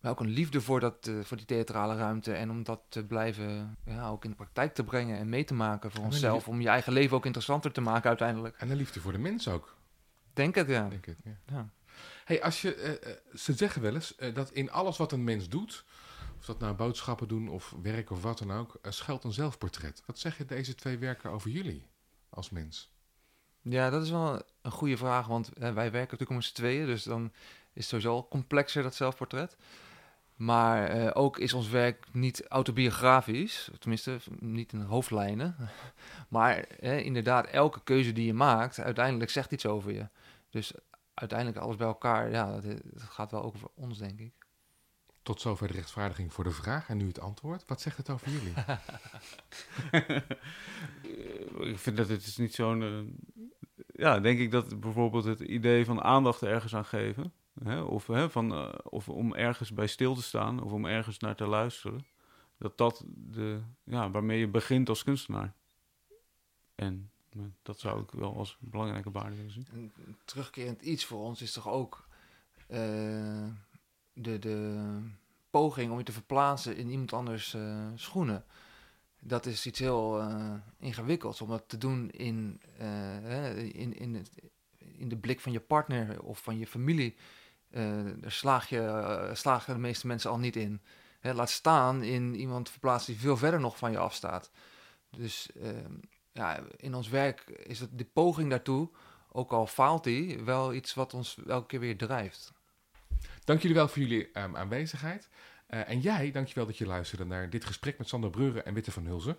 maar 0.00 0.10
ook 0.10 0.20
een 0.20 0.28
liefde 0.28 0.60
voor, 0.60 0.80
dat, 0.80 1.06
eh, 1.06 1.14
voor 1.22 1.36
die 1.36 1.46
theatrale 1.46 1.96
ruimte. 1.96 2.32
En 2.32 2.50
om 2.50 2.62
dat 2.62 2.80
te 2.88 3.04
blijven, 3.04 3.76
ja, 3.84 4.08
ook 4.08 4.24
in 4.24 4.30
de 4.30 4.36
praktijk 4.36 4.74
te 4.74 4.84
brengen 4.84 5.18
en 5.18 5.28
mee 5.28 5.44
te 5.44 5.54
maken 5.54 5.90
voor 5.90 6.00
een 6.00 6.06
onszelf. 6.06 6.48
Om 6.48 6.60
je 6.60 6.68
eigen 6.68 6.92
leven 6.92 7.16
ook 7.16 7.26
interessanter 7.26 7.72
te 7.72 7.80
maken 7.80 8.08
uiteindelijk. 8.08 8.56
En 8.56 8.68
de 8.68 8.76
liefde 8.76 9.00
voor 9.00 9.12
de 9.12 9.18
mens 9.18 9.48
ook, 9.48 9.76
Denk 10.32 10.54
het, 10.54 10.68
ja. 10.68 10.88
denk 10.88 11.06
ik. 11.06 11.16
Ja. 11.24 11.38
ja. 11.46 11.68
Hey, 12.24 12.42
als 12.42 12.62
je, 12.62 12.74
eh, 12.74 13.12
ze 13.34 13.52
zeggen 13.52 13.82
wel 13.82 13.94
eens 13.94 14.14
dat 14.34 14.50
in 14.50 14.70
alles 14.70 14.96
wat 14.96 15.12
een 15.12 15.24
mens 15.24 15.48
doet, 15.48 15.84
of 16.38 16.44
dat 16.44 16.58
nou 16.58 16.74
boodschappen 16.74 17.28
doen 17.28 17.48
of 17.48 17.74
werk 17.82 18.10
of 18.10 18.22
wat 18.22 18.38
dan 18.38 18.52
ook, 18.52 18.78
uh, 18.82 18.92
schuilt 18.92 19.24
een 19.24 19.32
zelfportret. 19.32 20.02
Wat 20.06 20.18
zeggen 20.18 20.46
deze 20.46 20.74
twee 20.74 20.98
werken 20.98 21.30
over 21.30 21.50
jullie 21.50 21.86
als 22.28 22.50
mens? 22.50 22.90
Ja, 23.62 23.90
dat 23.90 24.02
is 24.02 24.10
wel 24.10 24.42
een 24.62 24.70
goede 24.70 24.96
vraag, 24.96 25.26
want 25.26 25.50
wij 25.58 25.74
werken 25.74 25.98
natuurlijk 25.98 26.30
met 26.30 26.44
z'n 26.44 26.54
tweeën, 26.54 26.86
dus 26.86 27.02
dan 27.02 27.24
is 27.24 27.30
het 27.72 27.84
sowieso 27.84 28.12
al 28.12 28.28
complexer, 28.28 28.82
dat 28.82 28.94
zelfportret. 28.94 29.56
Maar 30.36 30.88
eh, 30.88 31.10
ook 31.12 31.38
is 31.38 31.52
ons 31.52 31.68
werk 31.68 32.06
niet 32.12 32.46
autobiografisch, 32.46 33.70
tenminste 33.78 34.18
niet 34.38 34.72
in 34.72 34.80
hoofdlijnen. 34.80 35.56
Maar 36.28 36.80
inderdaad, 36.80 37.46
elke 37.46 37.80
keuze 37.84 38.12
die 38.12 38.26
je 38.26 38.34
maakt, 38.34 38.80
uiteindelijk 38.80 39.30
zegt 39.30 39.52
iets 39.52 39.66
over 39.66 39.92
je. 39.92 40.08
Dus 40.50 40.72
uiteindelijk 41.14 41.58
alles 41.58 41.76
bij 41.76 41.86
elkaar, 41.86 42.30
ja, 42.30 42.52
dat, 42.52 42.62
dat 42.62 43.02
gaat 43.02 43.30
wel 43.30 43.42
ook 43.42 43.54
over 43.54 43.68
ons, 43.74 43.98
denk 43.98 44.20
ik. 44.20 44.47
Tot 45.28 45.40
zover 45.40 45.66
de 45.66 45.72
rechtvaardiging 45.72 46.32
voor 46.32 46.44
de 46.44 46.50
vraag 46.50 46.88
en 46.88 46.96
nu 46.96 47.06
het 47.06 47.20
antwoord. 47.20 47.64
Wat 47.66 47.80
zegt 47.80 47.96
het 47.96 48.10
over 48.10 48.30
jullie? 48.30 48.52
Ik 51.72 51.78
vind 51.78 51.96
dat 51.96 52.08
het 52.08 52.26
is 52.26 52.36
niet 52.36 52.54
zo'n... 52.54 52.82
eh, 52.82 52.98
ja, 53.86 54.20
denk 54.20 54.38
ik 54.38 54.50
dat 54.50 54.80
bijvoorbeeld 54.80 55.24
het 55.24 55.40
idee 55.40 55.84
van 55.84 56.02
aandacht 56.02 56.42
ergens 56.42 56.74
aan 56.74 56.84
geven... 56.84 57.32
Hè, 57.64 57.80
of, 57.80 58.06
hè, 58.06 58.30
van, 58.30 58.52
eh, 58.52 58.74
of 58.82 59.08
om 59.08 59.34
ergens 59.34 59.72
bij 59.72 59.86
stil 59.86 60.14
te 60.14 60.22
staan 60.22 60.62
of 60.62 60.72
om 60.72 60.86
ergens 60.86 61.18
naar 61.18 61.36
te 61.36 61.46
luisteren... 61.46 62.06
dat 62.58 62.78
dat 62.78 63.04
de, 63.06 63.60
ja, 63.84 64.10
waarmee 64.10 64.38
je 64.38 64.48
begint 64.48 64.88
als 64.88 65.04
kunstenaar. 65.04 65.54
En 66.74 67.10
eh, 67.30 67.40
dat 67.62 67.80
zou 67.80 68.02
ik 68.02 68.10
wel 68.10 68.36
als 68.36 68.56
belangrijke 68.60 69.10
waarde 69.10 69.36
willen 69.36 69.52
zien. 69.52 69.66
Een 69.72 70.16
terugkerend 70.24 70.82
iets 70.82 71.04
voor 71.04 71.20
ons 71.20 71.42
is 71.42 71.52
toch 71.52 71.68
ook 71.68 72.08
eh, 72.68 73.46
de, 74.22 74.38
de 74.38 75.00
poging 75.50 75.90
om 75.90 75.98
je 75.98 76.04
te 76.04 76.12
verplaatsen 76.12 76.76
in 76.76 76.90
iemand 76.90 77.12
anders 77.12 77.54
eh, 77.54 77.86
schoenen. 77.94 78.44
Dat 79.20 79.46
is 79.46 79.66
iets 79.66 79.78
heel 79.78 80.20
eh, 80.20 80.54
ingewikkelds 80.78 81.40
om 81.40 81.48
dat 81.48 81.64
te 81.66 81.78
doen 81.78 82.10
in, 82.10 82.60
eh, 82.78 83.58
in, 83.58 83.96
in, 83.96 84.14
het, 84.14 84.30
in 84.78 85.08
de 85.08 85.16
blik 85.16 85.40
van 85.40 85.52
je 85.52 85.60
partner 85.60 86.22
of 86.22 86.42
van 86.42 86.58
je 86.58 86.66
familie. 86.66 87.16
Daar 88.16 88.32
slaag 88.32 88.68
je, 88.68 89.30
slagen 89.32 89.74
de 89.74 89.80
meeste 89.80 90.06
mensen 90.06 90.30
al 90.30 90.38
niet 90.38 90.56
in. 90.56 90.80
Hè, 91.20 91.34
laat 91.34 91.50
staan 91.50 92.02
in 92.02 92.34
iemand 92.34 92.70
verplaatsen 92.70 93.12
die 93.12 93.22
veel 93.22 93.36
verder 93.36 93.60
nog 93.60 93.78
van 93.78 93.90
je 93.90 93.98
afstaat. 93.98 94.50
Dus 95.10 95.48
ehm, 95.62 95.92
ja, 96.32 96.60
in 96.76 96.94
ons 96.94 97.08
werk 97.08 97.40
is 97.48 97.82
de 97.90 98.04
poging 98.04 98.50
daartoe, 98.50 98.90
ook 99.32 99.52
al 99.52 99.66
faalt 99.66 100.04
die, 100.04 100.42
wel 100.42 100.74
iets 100.74 100.94
wat 100.94 101.14
ons 101.14 101.38
elke 101.46 101.66
keer 101.66 101.80
weer 101.80 101.96
drijft. 101.96 102.52
Dank 103.48 103.60
jullie 103.60 103.76
wel 103.76 103.88
voor 103.88 104.02
jullie 104.02 104.30
ehm, 104.32 104.56
aanwezigheid. 104.56 105.28
Eh, 105.66 105.88
en 105.88 106.00
jij, 106.00 106.30
dankjewel 106.30 106.66
dat 106.66 106.78
je 106.78 106.86
luisterde 106.86 107.24
naar 107.24 107.50
dit 107.50 107.64
gesprek 107.64 107.98
met 107.98 108.08
Sander 108.08 108.30
Breuren 108.30 108.64
en 108.64 108.74
Witte 108.74 108.90
van 108.90 109.06
Hulzen. 109.06 109.38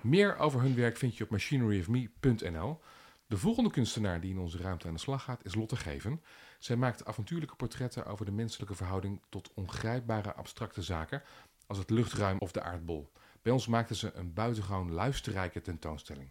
Meer 0.00 0.36
over 0.36 0.60
hun 0.60 0.74
werk 0.74 0.96
vind 0.96 1.16
je 1.16 1.24
op 1.24 1.30
machineryofme.nl. 1.30 2.80
De 3.26 3.36
volgende 3.36 3.70
kunstenaar 3.70 4.20
die 4.20 4.30
in 4.30 4.38
onze 4.38 4.58
ruimte 4.58 4.86
aan 4.86 4.94
de 4.94 5.00
slag 5.00 5.22
gaat 5.22 5.44
is 5.44 5.54
Lotte 5.54 5.76
Geven. 5.76 6.22
Zij 6.58 6.76
maakt 6.76 7.04
avontuurlijke 7.04 7.56
portretten 7.56 8.06
over 8.06 8.24
de 8.24 8.32
menselijke 8.32 8.74
verhouding 8.74 9.20
tot 9.28 9.50
ongrijpbare 9.54 10.34
abstracte 10.34 10.82
zaken 10.82 11.22
als 11.66 11.78
het 11.78 11.90
luchtruim 11.90 12.38
of 12.38 12.52
de 12.52 12.62
aardbol. 12.62 13.12
Bij 13.42 13.52
ons 13.52 13.66
maakten 13.66 13.96
ze 13.96 14.12
een 14.14 14.32
buitengewoon 14.32 14.92
luisterrijke 14.92 15.60
tentoonstelling. 15.60 16.30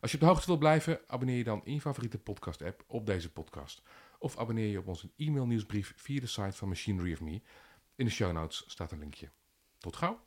Als 0.00 0.10
je 0.10 0.16
op 0.16 0.22
de 0.22 0.28
hoogte 0.28 0.46
wilt 0.46 0.58
blijven, 0.58 1.00
abonneer 1.06 1.36
je 1.36 1.44
dan 1.44 1.60
in 1.64 1.74
je 1.74 1.80
favoriete 1.80 2.18
podcast-app 2.18 2.84
op 2.86 3.06
deze 3.06 3.32
podcast. 3.32 3.82
Of 4.24 4.38
abonneer 4.38 4.70
je 4.70 4.78
op 4.78 4.86
onze 4.86 5.10
e-mail 5.16 5.46
nieuwsbrief 5.46 5.92
via 5.96 6.20
de 6.20 6.26
site 6.26 6.56
van 6.56 6.68
Machinery 6.68 7.12
of 7.12 7.20
Me. 7.20 7.42
In 7.94 8.04
de 8.04 8.10
show 8.10 8.32
notes 8.32 8.64
staat 8.66 8.92
een 8.92 8.98
linkje. 8.98 9.30
Tot 9.78 9.96
gauw! 9.96 10.20